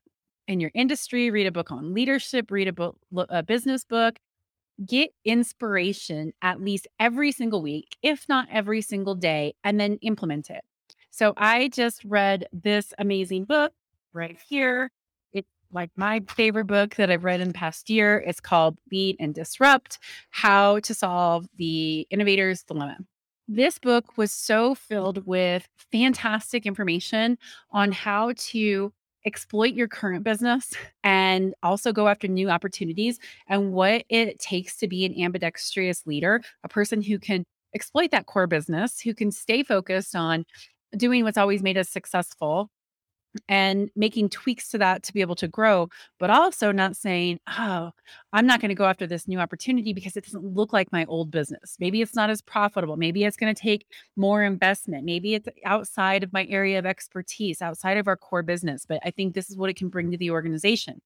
in 0.48 0.60
your 0.60 0.72
industry 0.74 1.30
read 1.30 1.46
a 1.46 1.52
book 1.52 1.72
on 1.72 1.94
leadership 1.94 2.50
read 2.50 2.68
a 2.68 2.74
book 2.74 2.98
a 3.30 3.44
business 3.44 3.86
book 3.86 4.18
get 4.88 5.12
inspiration 5.24 6.34
at 6.42 6.60
least 6.60 6.88
every 7.00 7.32
single 7.32 7.62
week 7.62 7.96
if 8.02 8.28
not 8.28 8.48
every 8.52 8.82
single 8.82 9.14
day 9.14 9.54
and 9.64 9.80
then 9.80 10.00
implement 10.02 10.50
it 10.50 10.64
so 11.12 11.32
i 11.38 11.68
just 11.68 12.04
read 12.06 12.48
this 12.52 12.92
amazing 12.98 13.46
book 13.46 13.72
right 14.14 14.40
here 14.50 14.90
It's 15.32 15.48
like 15.72 15.92
my 15.96 16.22
favorite 16.28 16.66
book 16.66 16.96
that 16.96 17.12
I've 17.12 17.24
read 17.24 17.40
in 17.40 17.50
the 17.50 17.54
past 17.54 17.90
year. 17.90 18.18
It's 18.26 18.40
called 18.42 18.78
Lead 18.92 19.16
and 19.20 19.34
Disrupt 19.34 20.00
How 20.32 20.80
to 20.80 20.94
Solve 20.94 21.48
the 21.58 22.08
Innovator's 22.12 22.64
Dilemma. 22.64 22.98
This 23.48 23.80
book 23.80 24.18
was 24.18 24.32
so 24.32 24.76
filled 24.76 25.26
with 25.26 25.68
fantastic 25.92 26.66
information 26.66 27.38
on 27.72 27.92
how 27.92 28.34
to 28.38 28.94
exploit 29.26 29.74
your 29.74 29.88
current 29.88 30.24
business 30.24 30.74
and 31.04 31.54
also 31.62 31.92
go 31.92 32.08
after 32.08 32.28
new 32.28 32.50
opportunities 32.50 33.20
and 33.48 33.74
what 33.74 34.04
it 34.10 34.40
takes 34.40 34.78
to 34.78 34.88
be 34.88 35.06
an 35.06 35.20
ambidextrous 35.20 36.06
leader, 36.08 36.42
a 36.64 36.70
person 36.70 37.02
who 37.02 37.20
can 37.20 37.44
exploit 37.74 38.12
that 38.12 38.26
core 38.26 38.48
business, 38.48 39.00
who 39.00 39.14
can 39.14 39.32
stay 39.32 39.64
focused 39.64 40.16
on 40.16 40.46
doing 40.96 41.24
what's 41.24 41.38
always 41.38 41.62
made 41.62 41.78
us 41.78 41.90
successful 41.90 42.70
and 43.48 43.90
making 43.96 44.30
tweaks 44.30 44.70
to 44.70 44.78
that 44.78 45.04
to 45.04 45.14
be 45.14 45.22
able 45.22 45.36
to 45.36 45.48
grow, 45.48 45.90
but 46.20 46.30
also 46.30 46.72
not 46.72 46.96
saying, 46.96 47.40
oh, 47.58 47.92
I'm 48.34 48.46
not 48.46 48.60
going 48.60 48.70
to 48.70 48.76
go 48.76 48.86
after 48.86 49.08
this 49.08 49.28
new 49.28 49.40
opportunity 49.40 49.94
because 49.94 50.18
it 50.18 50.26
doesn't 50.26 50.44
look 50.44 50.74
like 50.74 50.92
my 50.92 51.06
old 51.06 51.32
business. 51.32 51.78
Maybe 51.80 52.02
it's 52.02 52.16
not 52.16 52.30
as 52.30 52.42
profitable. 52.42 52.98
Maybe 52.98 53.24
it's 53.24 53.38
going 53.38 53.54
to 53.54 53.62
take 53.62 53.86
more 54.16 54.44
investment. 54.44 55.06
Maybe 55.06 55.34
it's 55.36 55.48
outside 55.66 56.24
of 56.24 56.34
my 56.34 56.46
area 56.50 56.80
of 56.80 56.86
expertise, 56.86 57.62
outside 57.62 57.98
of 57.98 58.08
our 58.08 58.18
core 58.18 58.44
business, 58.44 58.86
but 58.86 59.00
I 59.06 59.12
think 59.12 59.34
this 59.34 59.50
is 59.50 59.58
what 59.58 59.70
it 59.70 59.76
can 59.76 59.90
bring 59.90 60.12
to 60.12 60.18
the 60.18 60.32
organization. 60.32 61.02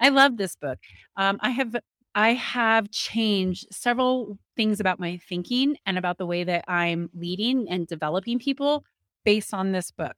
I 0.00 0.08
love 0.08 0.36
this 0.36 0.56
book. 0.56 0.78
Um, 1.16 1.38
I 1.40 1.50
have 1.50 1.76
I 2.14 2.34
have 2.34 2.90
changed 2.90 3.68
several 3.70 4.38
things 4.54 4.80
about 4.80 5.00
my 5.00 5.18
thinking 5.28 5.76
and 5.86 5.96
about 5.96 6.18
the 6.18 6.26
way 6.26 6.44
that 6.44 6.64
I'm 6.68 7.08
leading 7.14 7.68
and 7.70 7.86
developing 7.86 8.38
people 8.38 8.84
based 9.24 9.54
on 9.54 9.72
this 9.72 9.90
book. 9.90 10.16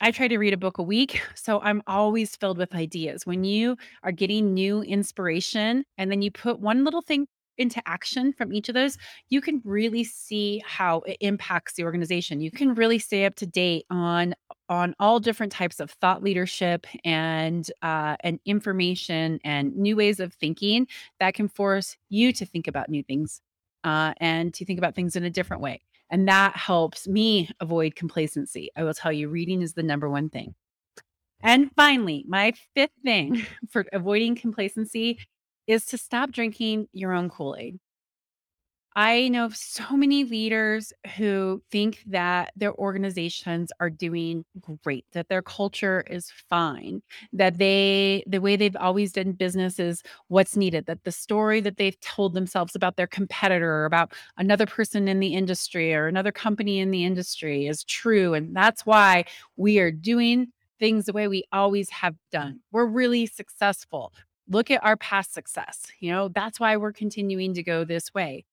I 0.00 0.10
try 0.10 0.28
to 0.28 0.38
read 0.38 0.52
a 0.52 0.58
book 0.58 0.78
a 0.78 0.82
week, 0.82 1.20
so 1.34 1.60
I'm 1.60 1.82
always 1.86 2.36
filled 2.36 2.58
with 2.58 2.74
ideas. 2.74 3.26
When 3.26 3.44
you 3.44 3.76
are 4.02 4.12
getting 4.12 4.52
new 4.54 4.82
inspiration 4.82 5.84
and 5.98 6.10
then 6.10 6.22
you 6.22 6.30
put 6.30 6.60
one 6.60 6.84
little 6.84 7.02
thing 7.02 7.26
into 7.56 7.80
action 7.86 8.32
from 8.32 8.52
each 8.52 8.68
of 8.68 8.74
those, 8.74 8.98
you 9.28 9.40
can 9.40 9.62
really 9.64 10.02
see 10.02 10.60
how 10.66 11.00
it 11.00 11.16
impacts 11.20 11.74
the 11.74 11.84
organization. 11.84 12.40
You 12.40 12.50
can 12.50 12.74
really 12.74 12.98
stay 12.98 13.24
up 13.24 13.36
to 13.36 13.46
date 13.46 13.86
on 13.90 14.34
on 14.68 14.94
all 14.98 15.20
different 15.20 15.52
types 15.52 15.78
of 15.78 15.90
thought 15.90 16.22
leadership 16.22 16.86
and 17.04 17.70
uh, 17.82 18.16
and 18.20 18.40
information 18.44 19.38
and 19.44 19.76
new 19.76 19.94
ways 19.94 20.18
of 20.18 20.34
thinking 20.34 20.88
that 21.20 21.34
can 21.34 21.48
force 21.48 21.96
you 22.08 22.32
to 22.32 22.44
think 22.44 22.66
about 22.66 22.88
new 22.88 23.04
things 23.04 23.40
uh, 23.84 24.14
and 24.18 24.52
to 24.54 24.64
think 24.64 24.78
about 24.78 24.96
things 24.96 25.14
in 25.14 25.22
a 25.22 25.30
different 25.30 25.62
way. 25.62 25.80
And 26.10 26.28
that 26.28 26.56
helps 26.56 27.08
me 27.08 27.50
avoid 27.60 27.96
complacency. 27.96 28.70
I 28.76 28.84
will 28.84 28.94
tell 28.94 29.12
you, 29.12 29.28
reading 29.28 29.62
is 29.62 29.74
the 29.74 29.82
number 29.82 30.08
one 30.08 30.28
thing. 30.28 30.54
And 31.42 31.70
finally, 31.76 32.24
my 32.28 32.52
fifth 32.74 32.92
thing 33.02 33.46
for 33.70 33.86
avoiding 33.92 34.36
complacency 34.36 35.18
is 35.66 35.86
to 35.86 35.98
stop 35.98 36.30
drinking 36.30 36.88
your 36.92 37.12
own 37.12 37.30
Kool 37.30 37.56
Aid. 37.58 37.78
I 38.96 39.26
know 39.26 39.48
so 39.52 39.96
many 39.96 40.22
leaders 40.22 40.92
who 41.16 41.60
think 41.72 42.04
that 42.06 42.52
their 42.54 42.72
organizations 42.74 43.72
are 43.80 43.90
doing 43.90 44.44
great, 44.84 45.04
that 45.12 45.28
their 45.28 45.42
culture 45.42 46.04
is 46.08 46.30
fine, 46.48 47.02
that 47.32 47.58
they, 47.58 48.22
the 48.28 48.40
way 48.40 48.54
they've 48.54 48.76
always 48.76 49.10
done 49.12 49.32
business 49.32 49.80
is 49.80 50.04
what's 50.28 50.56
needed, 50.56 50.86
that 50.86 51.02
the 51.02 51.10
story 51.10 51.60
that 51.62 51.76
they've 51.76 51.98
told 51.98 52.34
themselves 52.34 52.76
about 52.76 52.94
their 52.94 53.08
competitor 53.08 53.68
or 53.68 53.84
about 53.84 54.12
another 54.38 54.66
person 54.66 55.08
in 55.08 55.18
the 55.18 55.34
industry 55.34 55.92
or 55.92 56.06
another 56.06 56.32
company 56.32 56.78
in 56.78 56.92
the 56.92 57.04
industry 57.04 57.66
is 57.66 57.82
true. 57.82 58.32
And 58.32 58.54
that's 58.54 58.86
why 58.86 59.24
we 59.56 59.80
are 59.80 59.90
doing 59.90 60.52
things 60.78 61.06
the 61.06 61.12
way 61.12 61.26
we 61.26 61.42
always 61.52 61.90
have 61.90 62.14
done. 62.30 62.60
We're 62.70 62.86
really 62.86 63.26
successful. 63.26 64.12
Look 64.48 64.70
at 64.70 64.84
our 64.84 64.96
past 64.96 65.34
success. 65.34 65.86
You 65.98 66.12
know, 66.12 66.28
that's 66.28 66.60
why 66.60 66.76
we're 66.76 66.92
continuing 66.92 67.54
to 67.54 67.62
go 67.64 67.84
this 67.84 68.14
way 68.14 68.44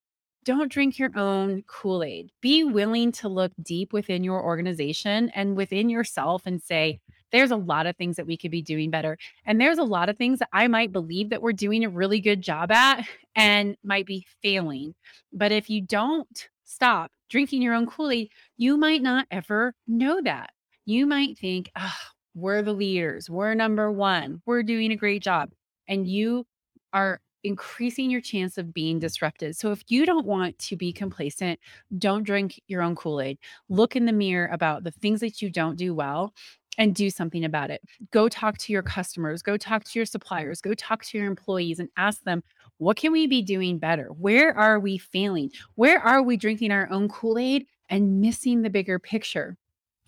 don't 0.44 0.72
drink 0.72 0.98
your 0.98 1.12
own 1.16 1.64
Kool 1.68 2.04
Aid. 2.04 2.32
Be 2.42 2.64
willing 2.64 3.12
to 3.14 3.30
look 3.30 3.52
deep 3.62 3.94
within 3.94 4.24
your 4.24 4.44
organization 4.44 5.30
and 5.36 5.56
within 5.56 5.90
yourself 5.90 6.44
and 6.46 6.62
say, 6.62 7.00
there's 7.32 7.52
a 7.52 7.56
lot 7.56 7.86
of 7.86 7.96
things 7.96 8.18
that 8.18 8.28
we 8.28 8.36
could 8.36 8.52
be 8.52 8.62
doing 8.62 8.90
better. 8.90 9.18
And 9.46 9.60
there's 9.60 9.78
a 9.78 9.84
lot 9.84 10.10
of 10.10 10.18
things 10.18 10.40
that 10.40 10.50
I 10.52 10.68
might 10.68 10.92
believe 10.92 11.30
that 11.30 11.42
we're 11.42 11.54
doing 11.54 11.86
a 11.86 11.90
really 11.90 12.20
good 12.20 12.42
job 12.42 12.72
at 12.72 13.08
and 13.36 13.78
might 13.84 14.06
be 14.06 14.26
failing. 14.42 14.96
But 15.32 15.52
if 15.52 15.70
you 15.70 15.82
don't 15.82 16.50
stop 16.66 17.12
drinking 17.30 17.62
your 17.62 17.74
own 17.74 17.86
Kool 17.88 18.12
Aid, 18.12 18.30
you 18.58 18.78
might 18.78 19.02
not 19.02 19.28
ever 19.32 19.74
know 19.88 20.22
that. 20.24 20.50
You 20.86 21.06
might 21.06 21.38
think, 21.38 21.72
oh, 21.78 21.94
we're 22.34 22.62
the 22.62 22.74
leaders, 22.74 23.30
we're 23.30 23.54
number 23.54 23.92
one, 23.92 24.42
we're 24.46 24.64
doing 24.64 24.92
a 24.92 24.98
great 24.98 25.22
job. 25.22 25.52
And 25.88 26.08
you 26.08 26.46
are 26.94 27.20
increasing 27.44 28.10
your 28.10 28.22
chance 28.22 28.58
of 28.58 28.74
being 28.74 28.96
mm-hmm. 28.96 29.02
disrupted. 29.02 29.56
So 29.56 29.72
if 29.72 29.84
you 29.88 30.06
don't 30.06 30.26
want 30.26 30.58
to 30.60 30.76
be 30.76 30.94
complacent, 30.94 31.60
don't 31.98 32.24
drink 32.24 32.62
your 32.68 32.82
own 32.82 32.96
Kool-Aid. 32.96 33.38
Look 33.70 33.96
in 33.96 34.06
the 34.06 34.14
mirror 34.14 34.50
about 34.52 34.84
the 34.84 34.92
things 34.92 35.20
that 35.22 35.42
you 35.42 35.50
don't 35.50 35.76
do 35.76 35.94
well 35.94 36.34
and 36.78 36.96
do 36.96 37.10
something 37.10 37.44
about 37.44 37.70
it. 37.70 37.82
Go 38.12 38.30
talk 38.30 38.58
to 38.60 38.72
your 38.72 38.82
customers, 38.82 39.42
go 39.42 39.58
talk 39.58 39.84
to 39.84 40.00
your 40.00 40.06
suppliers, 40.06 40.62
go 40.62 40.74
talk 40.74 41.04
to 41.04 41.18
your 41.18 41.28
employees 41.28 41.80
and 41.80 41.90
ask 41.98 42.24
them, 42.24 42.42
what 42.78 42.96
can 42.96 43.12
we 43.12 43.28
be 43.28 43.42
doing 43.42 43.78
better? 43.78 44.08
Where 44.14 44.58
are 44.58 44.80
we 44.80 44.98
failing? 44.98 45.52
Where 45.76 46.00
are 46.00 46.24
we 46.24 46.38
drinking 46.38 46.72
our 46.72 46.90
own 46.90 47.10
Kool-Aid 47.10 47.66
and 47.90 48.22
missing 48.22 48.62
the 48.62 48.70
bigger 48.70 49.00
picture? 49.00 49.58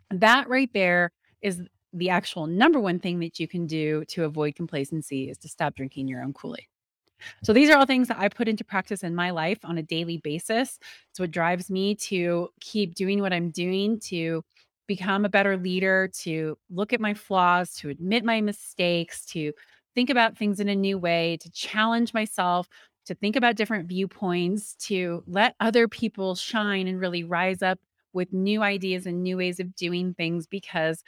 That 0.09 0.47
right 0.47 0.69
there 0.73 1.11
is 1.41 1.61
the 1.91 2.09
actual 2.09 2.47
number 2.47 2.79
one 2.79 2.97
thing 2.97 3.19
that 3.19 3.39
you 3.39 3.47
can 3.47 3.67
do 3.67 4.05
to 4.05 4.23
avoid 4.23 4.55
complacency 4.55 5.29
is 5.29 5.37
to 5.39 5.49
stop 5.49 5.75
drinking 5.75 6.07
your 6.07 6.23
own 6.23 6.33
Kool-Aid. 6.33 6.65
So 7.43 7.53
these 7.53 7.69
are 7.69 7.77
all 7.77 7.85
things 7.85 8.07
that 8.07 8.19
I 8.19 8.29
put 8.29 8.47
into 8.47 8.63
practice 8.63 9.03
in 9.03 9.15
my 9.15 9.31
life 9.31 9.59
on 9.63 9.77
a 9.77 9.83
daily 9.83 10.17
basis. 10.17 10.79
It's 11.09 11.19
what 11.19 11.31
drives 11.31 11.69
me 11.69 11.95
to 11.95 12.49
keep 12.59 12.95
doing 12.95 13.21
what 13.21 13.33
I'm 13.33 13.49
doing, 13.49 13.99
to 14.01 14.43
become 14.87 15.25
a 15.25 15.29
better 15.29 15.57
leader, 15.57 16.09
to 16.21 16.57
look 16.69 16.93
at 16.93 16.99
my 16.99 17.13
flaws, 17.13 17.73
to 17.75 17.89
admit 17.89 18.23
my 18.23 18.41
mistakes, 18.41 19.25
to 19.27 19.53
think 19.95 20.09
about 20.09 20.37
things 20.37 20.59
in 20.59 20.69
a 20.69 20.75
new 20.75 20.97
way, 20.97 21.37
to 21.41 21.51
challenge 21.51 22.13
myself, 22.13 22.67
to 23.05 23.15
think 23.15 23.35
about 23.35 23.55
different 23.55 23.87
viewpoints, 23.87 24.75
to 24.75 25.23
let 25.27 25.55
other 25.59 25.87
people 25.87 26.35
shine 26.35 26.87
and 26.87 26.99
really 26.99 27.23
rise 27.23 27.61
up 27.61 27.79
with 28.13 28.31
new 28.31 28.61
ideas 28.61 29.05
and 29.05 29.23
new 29.23 29.37
ways 29.37 29.59
of 29.59 29.75
doing 29.75 30.13
things 30.13 30.47
because 30.47 31.03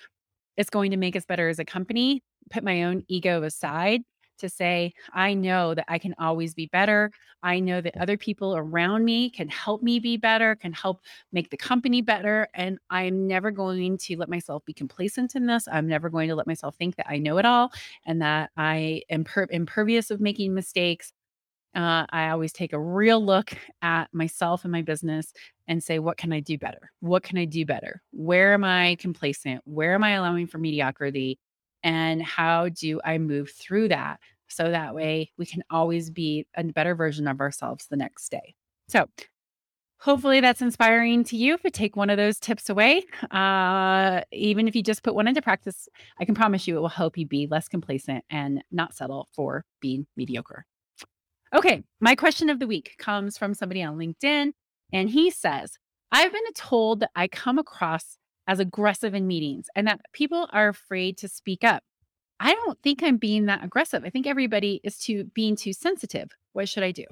it's 0.58 0.70
going 0.70 0.92
to 0.92 0.98
make 0.98 1.16
us 1.16 1.26
better 1.26 1.50
as 1.50 1.60
a 1.60 1.66
company. 1.66 2.24
Put 2.50 2.64
my 2.64 2.84
own 2.84 3.04
ego 3.08 3.44
aside 3.44 4.02
to 4.38 4.50
say, 4.50 4.94
I 5.14 5.34
know 5.34 5.74
that 5.74 5.86
I 5.88 5.98
can 5.98 6.16
always 6.20 6.54
be 6.54 6.68
better. 6.68 7.12
I 7.44 7.60
know 7.60 7.82
that 7.82 7.98
other 7.98 8.18
people 8.18 8.56
around 8.56 9.06
me 9.06 9.30
can 9.30 9.48
help 9.50 9.84
me 9.84 10.00
be 10.00 10.18
better, 10.18 10.56
can 10.56 10.74
help 10.74 11.02
make 11.32 11.50
the 11.50 11.58
company 11.58 12.02
better. 12.02 12.48
And 12.54 12.80
I'm 12.90 13.28
never 13.28 13.52
going 13.52 13.98
to 14.00 14.18
let 14.18 14.30
myself 14.30 14.66
be 14.66 14.74
complacent 14.74 15.36
in 15.36 15.46
this. 15.46 15.68
I'm 15.72 15.88
never 15.88 16.10
going 16.10 16.30
to 16.30 16.36
let 16.36 16.48
myself 16.48 16.76
think 16.76 16.96
that 16.96 17.08
I 17.10 17.18
know 17.18 17.38
it 17.38 17.46
all 17.46 17.72
and 18.06 18.22
that 18.22 18.52
I 18.58 19.02
am 19.10 19.24
per- 19.24 19.48
impervious 19.50 20.12
of 20.12 20.20
making 20.20 20.54
mistakes. 20.54 21.12
Uh, 21.76 22.06
I 22.10 22.30
always 22.30 22.54
take 22.54 22.72
a 22.72 22.80
real 22.80 23.24
look 23.24 23.52
at 23.82 24.14
myself 24.14 24.64
and 24.64 24.72
my 24.72 24.82
business 24.82 25.34
and 25.68 25.84
say, 25.84 26.00
what 26.00 26.16
can 26.16 26.32
I 26.32 26.40
do 26.40 26.58
better? 26.58 26.92
What 27.02 27.24
can 27.24 27.38
I 27.38 27.44
do 27.46 27.66
better? 27.66 28.02
Where 28.12 28.54
am 28.54 28.64
I 28.64 28.96
complacent? 29.00 29.62
Where 29.66 29.94
am 29.94 30.04
I 30.04 30.12
allowing 30.12 30.48
for 30.48 30.58
mediocrity? 30.58 31.38
And 31.86 32.22
how 32.22 32.68
do 32.70 33.00
I 33.06 33.20
move 33.20 33.52
through 33.52 33.90
that 33.90 34.20
so 34.48 34.70
that 34.70 34.96
way 34.96 35.32
we 35.38 35.46
can 35.46 35.64
always 35.70 36.10
be 36.10 36.48
a 36.58 36.64
better 36.64 36.96
version 36.96 37.28
of 37.28 37.40
ourselves 37.40 37.88
the 37.90 37.96
next 37.96 38.30
day. 38.30 38.56
So, 38.90 39.08
hopefully 40.00 40.42
that's 40.42 40.62
inspiring 40.62 41.24
to 41.26 41.38
you. 41.38 41.54
If 41.54 41.64
you 41.64 41.70
take 41.70 41.96
one 41.96 42.10
of 42.10 42.18
those 42.18 42.40
tips 42.40 42.70
away, 42.70 43.04
uh, 43.32 44.22
even 44.32 44.68
if 44.68 44.76
you 44.76 44.84
just 44.84 45.04
put 45.04 45.16
one 45.16 45.28
into 45.28 45.42
practice, 45.42 45.88
I 46.20 46.26
can 46.26 46.36
promise 46.36 46.68
you 46.68 46.76
it 46.78 46.82
will 46.82 46.90
help 46.90 47.18
you 47.18 47.28
be 47.28 47.48
less 47.50 47.68
complacent 47.68 48.26
and 48.30 48.64
not 48.72 48.96
settle 48.96 49.30
for 49.34 49.64
being 49.80 50.06
mediocre. 50.18 50.66
Okay, 51.54 51.84
my 52.02 52.16
question 52.16 52.50
of 52.50 52.60
the 52.60 52.68
week 52.68 52.96
comes 52.98 53.38
from 53.38 53.54
somebody 53.54 53.82
on 53.82 53.98
LinkedIn, 53.98 54.52
and 54.92 55.10
he 55.10 55.30
says, 55.30 55.78
I've 56.12 56.32
been 56.32 56.54
told 56.54 57.00
that 57.02 57.12
I 57.16 57.28
come 57.28 57.58
across 57.58 58.18
as 58.48 58.60
aggressive 58.60 59.14
in 59.14 59.28
meetings 59.28 59.68
and 59.76 59.88
that 59.88 60.02
people 60.14 60.48
are 60.52 60.68
afraid 60.68 61.18
to 61.18 61.28
speak 61.28 61.64
up. 61.64 61.84
I 62.40 62.54
don't 62.54 62.80
think 62.82 63.02
I'm 63.02 63.18
being 63.18 63.46
that 63.46 63.64
aggressive. 63.64 64.04
I 64.06 64.10
think 64.10 64.28
everybody 64.28 64.82
is 64.84 64.98
too 64.98 65.26
being 65.34 65.56
too 65.56 65.74
sensitive. 65.74 66.32
What 66.54 66.70
should 66.70 66.84
I 66.84 66.92
do? 66.92 67.06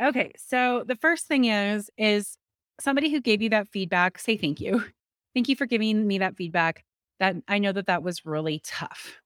Okay, 0.00 0.32
so 0.36 0.84
the 0.86 0.96
first 0.96 1.26
thing 1.26 1.46
is 1.46 1.90
is 1.98 2.38
somebody 2.80 3.10
who 3.10 3.20
gave 3.20 3.42
you 3.42 3.50
that 3.50 3.68
feedback, 3.68 4.18
say 4.18 4.36
thank 4.36 4.60
you. 4.60 4.84
Thank 5.34 5.48
you 5.48 5.56
for 5.56 5.66
giving 5.66 6.06
me 6.06 6.18
that 6.18 6.36
feedback. 6.36 6.84
That 7.20 7.36
I 7.46 7.58
know 7.58 7.70
that 7.72 7.86
that 7.86 8.02
was 8.02 8.24
really 8.24 8.60
tough. 8.64 9.20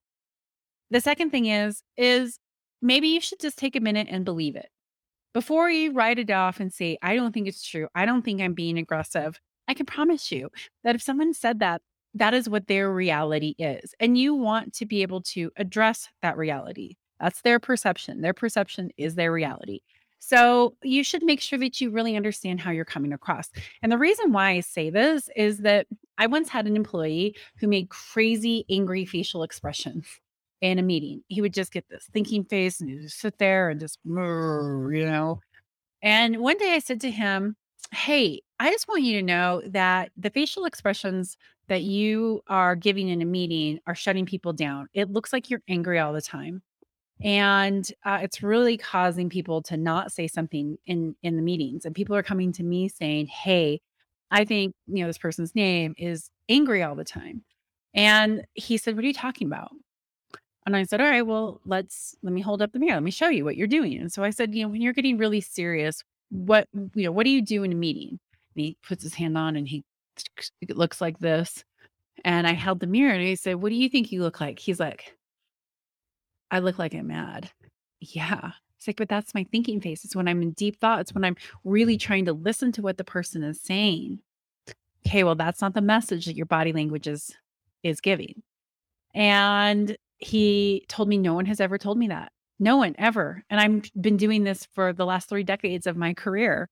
The 0.90 1.00
second 1.00 1.30
thing 1.30 1.46
is 1.46 1.82
is 1.96 2.38
maybe 2.82 3.08
you 3.08 3.20
should 3.20 3.40
just 3.40 3.56
take 3.56 3.76
a 3.76 3.80
minute 3.80 4.08
and 4.10 4.24
believe 4.24 4.56
it. 4.56 4.68
Before 5.32 5.70
you 5.70 5.92
write 5.92 6.18
it 6.18 6.30
off 6.30 6.60
and 6.60 6.72
say, 6.72 6.98
I 7.00 7.16
don't 7.16 7.32
think 7.32 7.48
it's 7.48 7.64
true. 7.66 7.88
I 7.94 8.04
don't 8.04 8.22
think 8.22 8.42
I'm 8.42 8.52
being 8.52 8.76
aggressive. 8.76 9.40
I 9.72 9.74
can 9.74 9.86
promise 9.86 10.30
you 10.30 10.50
that 10.84 10.94
if 10.94 11.00
someone 11.00 11.32
said 11.32 11.60
that, 11.60 11.80
that 12.12 12.34
is 12.34 12.46
what 12.46 12.66
their 12.66 12.92
reality 12.92 13.54
is. 13.58 13.94
And 13.98 14.18
you 14.18 14.34
want 14.34 14.74
to 14.74 14.84
be 14.84 15.00
able 15.00 15.22
to 15.22 15.50
address 15.56 16.10
that 16.20 16.36
reality. 16.36 16.96
That's 17.18 17.40
their 17.40 17.58
perception. 17.58 18.20
Their 18.20 18.34
perception 18.34 18.90
is 18.98 19.14
their 19.14 19.32
reality. 19.32 19.80
So 20.18 20.74
you 20.82 21.02
should 21.02 21.22
make 21.22 21.40
sure 21.40 21.58
that 21.60 21.80
you 21.80 21.90
really 21.90 22.16
understand 22.16 22.60
how 22.60 22.70
you're 22.70 22.84
coming 22.84 23.14
across. 23.14 23.48
And 23.80 23.90
the 23.90 23.96
reason 23.96 24.30
why 24.30 24.50
I 24.50 24.60
say 24.60 24.90
this 24.90 25.30
is 25.34 25.60
that 25.60 25.86
I 26.18 26.26
once 26.26 26.50
had 26.50 26.66
an 26.66 26.76
employee 26.76 27.34
who 27.56 27.66
made 27.66 27.88
crazy, 27.88 28.66
angry 28.68 29.06
facial 29.06 29.42
expressions 29.42 30.06
in 30.60 30.78
a 30.78 30.82
meeting. 30.82 31.22
He 31.28 31.40
would 31.40 31.54
just 31.54 31.72
get 31.72 31.88
this 31.88 32.10
thinking 32.12 32.44
face 32.44 32.78
and 32.78 32.90
he'd 32.90 33.00
just 33.00 33.20
sit 33.20 33.38
there 33.38 33.70
and 33.70 33.80
just, 33.80 33.98
you 34.04 35.06
know. 35.06 35.40
And 36.02 36.40
one 36.40 36.58
day 36.58 36.74
I 36.74 36.78
said 36.78 37.00
to 37.00 37.10
him, 37.10 37.56
Hey, 37.92 38.40
I 38.58 38.70
just 38.70 38.88
want 38.88 39.02
you 39.02 39.18
to 39.20 39.22
know 39.26 39.62
that 39.66 40.10
the 40.16 40.30
facial 40.30 40.64
expressions 40.64 41.36
that 41.68 41.82
you 41.82 42.42
are 42.48 42.74
giving 42.74 43.08
in 43.08 43.20
a 43.20 43.24
meeting 43.26 43.80
are 43.86 43.94
shutting 43.94 44.24
people 44.26 44.52
down. 44.52 44.88
It 44.94 45.10
looks 45.10 45.32
like 45.32 45.50
you're 45.50 45.62
angry 45.68 45.98
all 45.98 46.12
the 46.12 46.22
time. 46.22 46.62
And 47.22 47.88
uh, 48.04 48.20
it's 48.22 48.42
really 48.42 48.76
causing 48.78 49.30
people 49.30 49.62
to 49.64 49.76
not 49.76 50.12
say 50.12 50.28
something 50.28 50.78
in 50.86 51.16
in 51.22 51.36
the 51.36 51.42
meetings. 51.42 51.84
And 51.86 51.94
people 51.94 52.16
are 52.16 52.22
coming 52.24 52.52
to 52.54 52.64
me 52.64 52.88
saying, 52.88 53.28
"Hey, 53.28 53.80
I 54.30 54.44
think 54.44 54.74
you 54.88 55.02
know 55.02 55.08
this 55.08 55.18
person's 55.18 55.54
name 55.54 55.94
is 55.98 56.30
angry 56.48 56.82
all 56.82 56.96
the 56.96 57.04
time." 57.04 57.44
And 57.94 58.44
he 58.54 58.78
said, 58.78 58.96
"What 58.96 59.04
are 59.04 59.08
you 59.08 59.14
talking 59.14 59.48
about?" 59.48 59.72
And 60.66 60.76
I 60.76 60.84
said, 60.84 61.00
"All 61.00 61.08
right, 61.08 61.22
well, 61.26 61.60
let's 61.64 62.16
let 62.22 62.32
me 62.32 62.40
hold 62.40 62.62
up 62.62 62.72
the 62.72 62.78
mirror. 62.78 62.94
Let 62.94 63.02
me 63.02 63.10
show 63.10 63.28
you 63.28 63.44
what 63.44 63.56
you're 63.56 63.66
doing." 63.66 63.98
And 63.98 64.12
so 64.12 64.22
I 64.22 64.30
said, 64.30 64.54
"You 64.54 64.64
know, 64.64 64.68
when 64.70 64.80
you're 64.82 64.92
getting 64.92 65.18
really 65.18 65.40
serious, 65.40 66.02
what 66.32 66.66
you 66.74 67.04
know, 67.04 67.12
what 67.12 67.24
do 67.24 67.30
you 67.30 67.42
do 67.42 67.62
in 67.62 67.72
a 67.72 67.76
meeting?" 67.76 68.18
he 68.54 68.76
puts 68.86 69.02
his 69.02 69.14
hand 69.14 69.38
on 69.38 69.56
and 69.56 69.68
he 69.68 69.84
looks 70.68 71.00
like 71.00 71.18
this. 71.18 71.64
And 72.24 72.46
I 72.46 72.52
held 72.52 72.80
the 72.80 72.86
mirror 72.86 73.12
and 73.12 73.22
he 73.22 73.36
said, 73.36 73.56
What 73.56 73.70
do 73.70 73.74
you 73.74 73.88
think 73.88 74.12
you 74.12 74.22
look 74.22 74.40
like? 74.40 74.58
He's 74.58 74.78
like, 74.78 75.16
I 76.50 76.58
look 76.58 76.78
like 76.78 76.94
I'm 76.94 77.08
mad. 77.08 77.50
Yeah. 78.00 78.52
It's 78.76 78.86
like, 78.86 78.96
but 78.96 79.08
that's 79.08 79.34
my 79.34 79.46
thinking 79.50 79.80
face. 79.80 80.04
It's 80.04 80.16
when 80.16 80.28
I'm 80.28 80.42
in 80.42 80.52
deep 80.52 80.80
thought. 80.80 81.00
It's 81.00 81.14
when 81.14 81.24
I'm 81.24 81.36
really 81.64 81.96
trying 81.96 82.24
to 82.26 82.32
listen 82.32 82.72
to 82.72 82.82
what 82.82 82.98
the 82.98 83.04
person 83.04 83.42
is 83.42 83.60
saying. 83.60 84.18
Okay, 85.06 85.24
well, 85.24 85.34
that's 85.34 85.60
not 85.60 85.74
the 85.74 85.80
message 85.80 86.26
that 86.26 86.36
your 86.36 86.46
body 86.46 86.72
language 86.72 87.06
is 87.06 87.32
is 87.82 88.00
giving. 88.00 88.42
And 89.14 89.96
he 90.18 90.84
told 90.88 91.08
me 91.08 91.18
no 91.18 91.34
one 91.34 91.46
has 91.46 91.60
ever 91.60 91.78
told 91.78 91.98
me 91.98 92.08
that. 92.08 92.30
No 92.58 92.76
one 92.76 92.94
ever. 92.98 93.42
And 93.50 93.60
I've 93.60 93.90
been 94.00 94.16
doing 94.16 94.44
this 94.44 94.66
for 94.74 94.92
the 94.92 95.06
last 95.06 95.28
three 95.28 95.42
decades 95.42 95.86
of 95.86 95.96
my 95.96 96.14
career. 96.14 96.68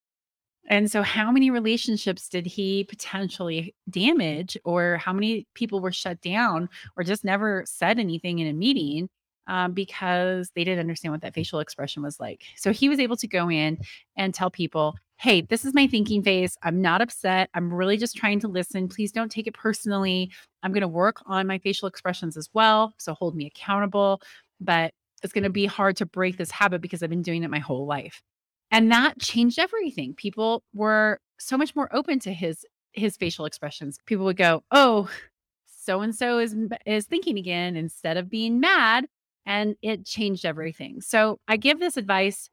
And 0.68 0.90
so, 0.90 1.02
how 1.02 1.32
many 1.32 1.50
relationships 1.50 2.28
did 2.28 2.46
he 2.46 2.84
potentially 2.84 3.74
damage, 3.88 4.56
or 4.64 4.98
how 4.98 5.12
many 5.12 5.46
people 5.54 5.80
were 5.80 5.92
shut 5.92 6.20
down, 6.20 6.68
or 6.96 7.02
just 7.04 7.24
never 7.24 7.64
said 7.66 7.98
anything 7.98 8.38
in 8.38 8.46
a 8.46 8.52
meeting 8.52 9.08
um, 9.46 9.72
because 9.72 10.50
they 10.54 10.62
didn't 10.64 10.80
understand 10.80 11.12
what 11.12 11.22
that 11.22 11.34
facial 11.34 11.60
expression 11.60 12.02
was 12.02 12.20
like? 12.20 12.44
So, 12.56 12.72
he 12.72 12.88
was 12.88 13.00
able 13.00 13.16
to 13.16 13.26
go 13.26 13.50
in 13.50 13.78
and 14.16 14.34
tell 14.34 14.50
people, 14.50 14.96
Hey, 15.16 15.40
this 15.42 15.64
is 15.64 15.74
my 15.74 15.86
thinking 15.86 16.22
face. 16.22 16.56
I'm 16.62 16.80
not 16.80 17.02
upset. 17.02 17.50
I'm 17.54 17.72
really 17.72 17.96
just 17.96 18.16
trying 18.16 18.40
to 18.40 18.48
listen. 18.48 18.88
Please 18.88 19.12
don't 19.12 19.30
take 19.30 19.46
it 19.46 19.54
personally. 19.54 20.30
I'm 20.62 20.72
going 20.72 20.82
to 20.82 20.88
work 20.88 21.20
on 21.26 21.46
my 21.46 21.58
facial 21.58 21.88
expressions 21.88 22.36
as 22.36 22.48
well. 22.52 22.94
So, 22.98 23.14
hold 23.14 23.34
me 23.34 23.46
accountable. 23.46 24.20
But 24.60 24.92
it's 25.22 25.32
going 25.32 25.44
to 25.44 25.50
be 25.50 25.66
hard 25.66 25.96
to 25.96 26.06
break 26.06 26.36
this 26.36 26.50
habit 26.50 26.80
because 26.80 27.02
I've 27.02 27.10
been 27.10 27.22
doing 27.22 27.42
it 27.42 27.50
my 27.50 27.58
whole 27.58 27.86
life. 27.86 28.22
And 28.70 28.90
that 28.92 29.18
changed 29.18 29.58
everything. 29.58 30.14
People 30.14 30.62
were 30.74 31.18
so 31.38 31.56
much 31.56 31.74
more 31.74 31.94
open 31.94 32.18
to 32.20 32.32
his 32.32 32.64
his 32.92 33.16
facial 33.16 33.44
expressions. 33.44 33.98
People 34.06 34.24
would 34.24 34.36
go, 34.36 34.62
"Oh, 34.70 35.10
so 35.66 36.00
and 36.00 36.14
so 36.14 36.38
is 36.38 36.54
is 36.86 37.06
thinking 37.06 37.38
again 37.38 37.76
instead 37.76 38.16
of 38.16 38.30
being 38.30 38.60
mad." 38.60 39.06
And 39.46 39.76
it 39.82 40.04
changed 40.04 40.44
everything. 40.44 41.00
So, 41.00 41.38
I 41.48 41.56
give 41.56 41.80
this 41.80 41.96
advice 41.96 42.48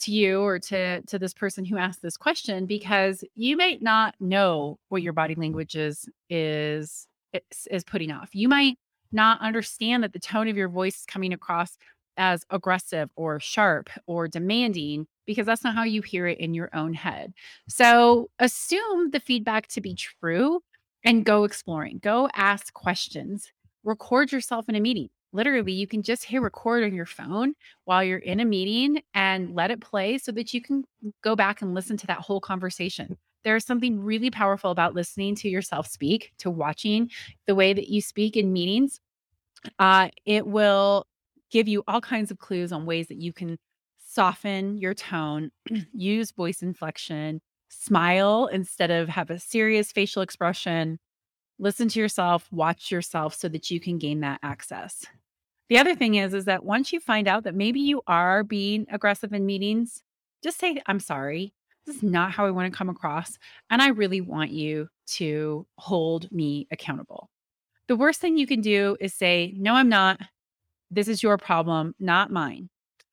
to 0.00 0.12
you 0.12 0.40
or 0.42 0.58
to 0.60 1.02
to 1.02 1.18
this 1.18 1.34
person 1.34 1.64
who 1.64 1.76
asked 1.76 2.02
this 2.02 2.16
question 2.16 2.66
because 2.66 3.24
you 3.34 3.56
might 3.56 3.82
not 3.82 4.14
know 4.20 4.78
what 4.88 5.02
your 5.02 5.12
body 5.12 5.34
language 5.34 5.74
is 5.74 6.08
is 6.30 7.06
is, 7.32 7.68
is 7.70 7.84
putting 7.84 8.10
off. 8.10 8.30
You 8.34 8.48
might 8.48 8.78
not 9.12 9.40
understand 9.40 10.02
that 10.02 10.12
the 10.12 10.18
tone 10.18 10.48
of 10.48 10.56
your 10.56 10.68
voice 10.68 11.00
is 11.00 11.06
coming 11.06 11.32
across 11.32 11.76
as 12.18 12.44
aggressive 12.50 13.08
or 13.16 13.40
sharp 13.40 13.88
or 14.06 14.28
demanding 14.28 15.06
because 15.26 15.46
that's 15.46 15.64
not 15.64 15.74
how 15.74 15.84
you 15.84 16.02
hear 16.02 16.26
it 16.26 16.38
in 16.38 16.54
your 16.54 16.70
own 16.74 16.94
head. 16.94 17.32
So 17.68 18.28
assume 18.38 19.10
the 19.10 19.20
feedback 19.20 19.68
to 19.68 19.80
be 19.80 19.94
true 19.94 20.60
and 21.04 21.24
go 21.24 21.44
exploring, 21.44 22.00
go 22.02 22.28
ask 22.34 22.72
questions, 22.74 23.52
record 23.84 24.32
yourself 24.32 24.68
in 24.68 24.74
a 24.74 24.80
meeting. 24.80 25.08
Literally, 25.32 25.72
you 25.72 25.86
can 25.86 26.02
just 26.02 26.24
hit 26.24 26.40
record 26.40 26.84
on 26.84 26.94
your 26.94 27.06
phone 27.06 27.54
while 27.84 28.02
you're 28.02 28.18
in 28.18 28.40
a 28.40 28.44
meeting 28.44 29.02
and 29.12 29.54
let 29.54 29.70
it 29.70 29.80
play 29.80 30.16
so 30.16 30.32
that 30.32 30.54
you 30.54 30.62
can 30.62 30.84
go 31.22 31.36
back 31.36 31.60
and 31.60 31.74
listen 31.74 31.98
to 31.98 32.06
that 32.06 32.18
whole 32.18 32.40
conversation. 32.40 33.16
There's 33.44 33.66
something 33.66 34.00
really 34.00 34.30
powerful 34.30 34.70
about 34.70 34.94
listening 34.94 35.34
to 35.36 35.48
yourself 35.48 35.86
speak, 35.86 36.32
to 36.38 36.50
watching 36.50 37.10
the 37.46 37.54
way 37.54 37.74
that 37.74 37.88
you 37.88 38.00
speak 38.00 38.36
in 38.36 38.52
meetings. 38.52 39.00
Uh, 39.78 40.08
it 40.24 40.46
will 40.46 41.06
give 41.50 41.68
you 41.68 41.82
all 41.86 42.00
kinds 42.00 42.30
of 42.30 42.38
clues 42.38 42.72
on 42.72 42.86
ways 42.86 43.08
that 43.08 43.20
you 43.20 43.32
can 43.32 43.58
soften 43.98 44.78
your 44.78 44.94
tone, 44.94 45.50
use 45.92 46.32
voice 46.32 46.62
inflection, 46.62 47.40
smile 47.68 48.46
instead 48.46 48.90
of 48.90 49.08
have 49.08 49.30
a 49.30 49.38
serious 49.38 49.92
facial 49.92 50.22
expression. 50.22 50.98
Listen 51.58 51.88
to 51.88 52.00
yourself, 52.00 52.48
watch 52.50 52.90
yourself 52.90 53.34
so 53.34 53.48
that 53.48 53.70
you 53.70 53.80
can 53.80 53.98
gain 53.98 54.20
that 54.20 54.40
access. 54.42 55.04
The 55.68 55.78
other 55.78 55.94
thing 55.94 56.14
is 56.14 56.32
is 56.32 56.46
that 56.46 56.64
once 56.64 56.92
you 56.92 57.00
find 57.00 57.28
out 57.28 57.44
that 57.44 57.54
maybe 57.54 57.80
you 57.80 58.00
are 58.06 58.42
being 58.42 58.86
aggressive 58.90 59.32
in 59.32 59.44
meetings, 59.44 60.02
just 60.42 60.58
say 60.58 60.80
I'm 60.86 61.00
sorry. 61.00 61.52
This 61.84 61.96
is 61.96 62.02
not 62.02 62.32
how 62.32 62.46
I 62.46 62.50
want 62.50 62.72
to 62.72 62.76
come 62.76 62.88
across 62.88 63.38
and 63.70 63.82
I 63.82 63.88
really 63.88 64.20
want 64.20 64.50
you 64.50 64.88
to 65.16 65.66
hold 65.76 66.30
me 66.32 66.66
accountable. 66.70 67.28
The 67.86 67.96
worst 67.96 68.20
thing 68.20 68.36
you 68.36 68.46
can 68.46 68.60
do 68.60 68.96
is 69.00 69.14
say, 69.14 69.54
"No, 69.56 69.74
I'm 69.74 69.88
not. 69.88 70.20
This 70.90 71.08
is 71.08 71.22
your 71.22 71.38
problem, 71.38 71.94
not 71.98 72.30
mine." 72.30 72.70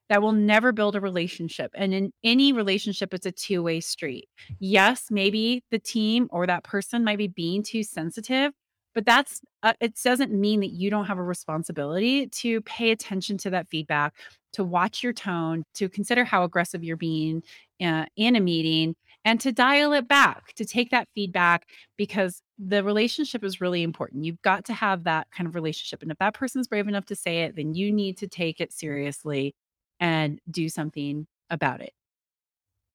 That 0.09 0.21
will 0.21 0.33
never 0.33 0.71
build 0.71 0.95
a 0.95 1.01
relationship. 1.01 1.71
And 1.75 1.93
in 1.93 2.13
any 2.23 2.53
relationship, 2.53 3.13
it's 3.13 3.25
a 3.25 3.31
two 3.31 3.63
way 3.63 3.79
street. 3.79 4.29
Yes, 4.59 5.07
maybe 5.09 5.63
the 5.71 5.79
team 5.79 6.27
or 6.31 6.45
that 6.45 6.63
person 6.63 7.03
might 7.03 7.17
be 7.17 7.27
being 7.27 7.63
too 7.63 7.81
sensitive, 7.83 8.53
but 8.93 9.05
that's 9.05 9.41
uh, 9.63 9.73
it 9.81 9.99
doesn't 10.03 10.31
mean 10.31 10.59
that 10.59 10.71
you 10.71 10.89
don't 10.91 11.05
have 11.05 11.17
a 11.17 11.23
responsibility 11.23 12.27
to 12.27 12.61
pay 12.61 12.91
attention 12.91 13.37
to 13.39 13.49
that 13.49 13.67
feedback, 13.67 14.13
to 14.53 14.63
watch 14.63 15.03
your 15.03 15.13
tone, 15.13 15.63
to 15.73 15.89
consider 15.89 16.23
how 16.23 16.43
aggressive 16.43 16.83
you're 16.83 16.97
being 16.97 17.41
uh, 17.81 18.05
in 18.15 18.35
a 18.35 18.39
meeting, 18.39 18.95
and 19.25 19.41
to 19.41 19.51
dial 19.51 19.91
it 19.91 20.07
back, 20.07 20.53
to 20.53 20.63
take 20.63 20.91
that 20.91 21.07
feedback 21.15 21.67
because 21.97 22.43
the 22.59 22.83
relationship 22.83 23.43
is 23.43 23.59
really 23.59 23.81
important. 23.81 24.23
You've 24.23 24.41
got 24.43 24.63
to 24.65 24.73
have 24.73 25.03
that 25.05 25.27
kind 25.31 25.47
of 25.47 25.55
relationship. 25.55 26.03
And 26.03 26.11
if 26.11 26.19
that 26.19 26.35
person's 26.35 26.67
brave 26.67 26.87
enough 26.87 27.07
to 27.07 27.15
say 27.15 27.39
it, 27.39 27.55
then 27.55 27.73
you 27.73 27.91
need 27.91 28.17
to 28.19 28.27
take 28.27 28.61
it 28.61 28.71
seriously 28.71 29.55
and 29.99 30.39
do 30.49 30.69
something 30.69 31.25
about 31.49 31.81
it. 31.81 31.93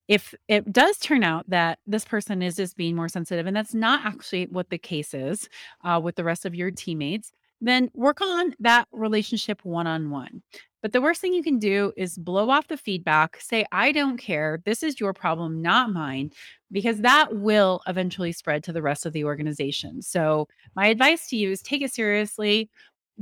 If 0.06 0.34
it 0.48 0.72
does 0.72 0.98
turn 0.98 1.22
out 1.22 1.48
that 1.50 1.78
this 1.86 2.04
person 2.04 2.42
is 2.42 2.56
just 2.56 2.76
being 2.76 2.96
more 2.96 3.08
sensitive, 3.08 3.46
and 3.46 3.56
that's 3.56 3.74
not 3.74 4.04
actually 4.04 4.46
what 4.46 4.70
the 4.70 4.78
case 4.78 5.14
is 5.14 5.48
uh, 5.84 6.00
with 6.02 6.16
the 6.16 6.24
rest 6.24 6.46
of 6.46 6.54
your 6.54 6.70
teammates, 6.70 7.32
then 7.60 7.90
work 7.94 8.20
on 8.20 8.54
that 8.60 8.88
relationship 8.92 9.64
one 9.64 9.86
on 9.86 10.10
one. 10.10 10.42
But 10.82 10.92
the 10.92 11.00
worst 11.00 11.20
thing 11.20 11.34
you 11.34 11.42
can 11.42 11.58
do 11.58 11.92
is 11.96 12.16
blow 12.16 12.48
off 12.48 12.68
the 12.68 12.76
feedback, 12.76 13.38
say, 13.40 13.66
I 13.70 13.92
don't 13.92 14.16
care. 14.16 14.62
This 14.64 14.82
is 14.82 14.98
your 14.98 15.12
problem, 15.12 15.60
not 15.60 15.92
mine, 15.92 16.30
because 16.72 17.00
that 17.00 17.36
will 17.36 17.82
eventually 17.86 18.32
spread 18.32 18.64
to 18.64 18.72
the 18.72 18.80
rest 18.80 19.04
of 19.04 19.12
the 19.12 19.24
organization. 19.24 20.00
So, 20.00 20.48
my 20.74 20.86
advice 20.86 21.28
to 21.28 21.36
you 21.36 21.50
is 21.50 21.60
take 21.60 21.82
it 21.82 21.92
seriously, 21.92 22.70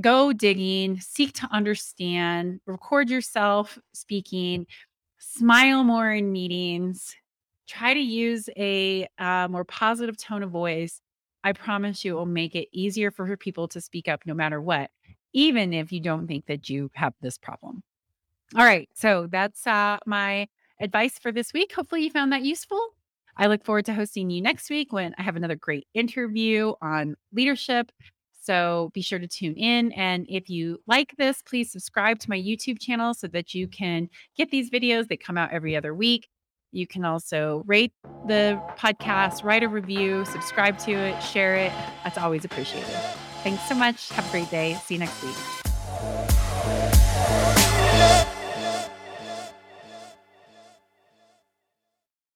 go 0.00 0.32
digging, 0.32 1.00
seek 1.00 1.32
to 1.34 1.48
understand, 1.50 2.60
record 2.66 3.10
yourself 3.10 3.76
speaking, 3.92 4.66
smile 5.18 5.82
more 5.82 6.12
in 6.12 6.30
meetings, 6.30 7.16
try 7.66 7.92
to 7.92 8.00
use 8.00 8.48
a 8.56 9.08
uh, 9.18 9.48
more 9.50 9.64
positive 9.64 10.16
tone 10.16 10.42
of 10.42 10.50
voice. 10.50 11.00
I 11.44 11.52
promise 11.52 12.04
you 12.04 12.14
it 12.14 12.18
will 12.18 12.26
make 12.26 12.54
it 12.54 12.68
easier 12.72 13.10
for 13.10 13.36
people 13.36 13.68
to 13.68 13.80
speak 13.80 14.08
up 14.08 14.22
no 14.26 14.34
matter 14.34 14.60
what, 14.60 14.90
even 15.32 15.72
if 15.72 15.92
you 15.92 16.00
don't 16.00 16.26
think 16.26 16.46
that 16.46 16.68
you 16.68 16.90
have 16.94 17.14
this 17.20 17.38
problem. 17.38 17.82
All 18.56 18.64
right. 18.64 18.88
So 18.94 19.28
that's 19.30 19.66
uh, 19.66 19.98
my 20.06 20.48
advice 20.80 21.18
for 21.18 21.32
this 21.32 21.52
week. 21.52 21.72
Hopefully, 21.74 22.02
you 22.02 22.10
found 22.10 22.32
that 22.32 22.42
useful. 22.42 22.80
I 23.36 23.46
look 23.46 23.64
forward 23.64 23.84
to 23.86 23.94
hosting 23.94 24.30
you 24.30 24.42
next 24.42 24.68
week 24.68 24.92
when 24.92 25.14
I 25.16 25.22
have 25.22 25.36
another 25.36 25.54
great 25.54 25.86
interview 25.94 26.72
on 26.82 27.14
leadership 27.32 27.92
so 28.48 28.90
be 28.94 29.02
sure 29.02 29.18
to 29.18 29.28
tune 29.28 29.56
in. 29.56 29.92
And 29.92 30.24
if 30.26 30.48
you 30.48 30.80
like 30.86 31.14
this, 31.18 31.42
please 31.42 31.70
subscribe 31.70 32.18
to 32.20 32.30
my 32.30 32.38
YouTube 32.38 32.80
channel 32.80 33.12
so 33.12 33.26
that 33.28 33.52
you 33.52 33.68
can 33.68 34.08
get 34.38 34.50
these 34.50 34.70
videos. 34.70 35.06
They 35.06 35.18
come 35.18 35.36
out 35.36 35.52
every 35.52 35.76
other 35.76 35.94
week. 35.94 36.30
You 36.72 36.86
can 36.86 37.04
also 37.04 37.62
rate 37.66 37.92
the 38.26 38.60
podcast, 38.78 39.42
write 39.42 39.62
a 39.62 39.68
review, 39.68 40.24
subscribe 40.26 40.78
to 40.80 40.92
it, 40.92 41.20
share 41.22 41.56
it. 41.56 41.72
That's 42.04 42.18
always 42.18 42.44
appreciated. 42.44 42.88
Thanks 43.42 43.66
so 43.68 43.74
much. 43.74 44.10
Have 44.10 44.26
a 44.28 44.30
great 44.30 44.50
day. 44.50 44.74
See 44.84 44.94
you 44.94 45.00
next 45.00 45.22
week. 45.22 45.34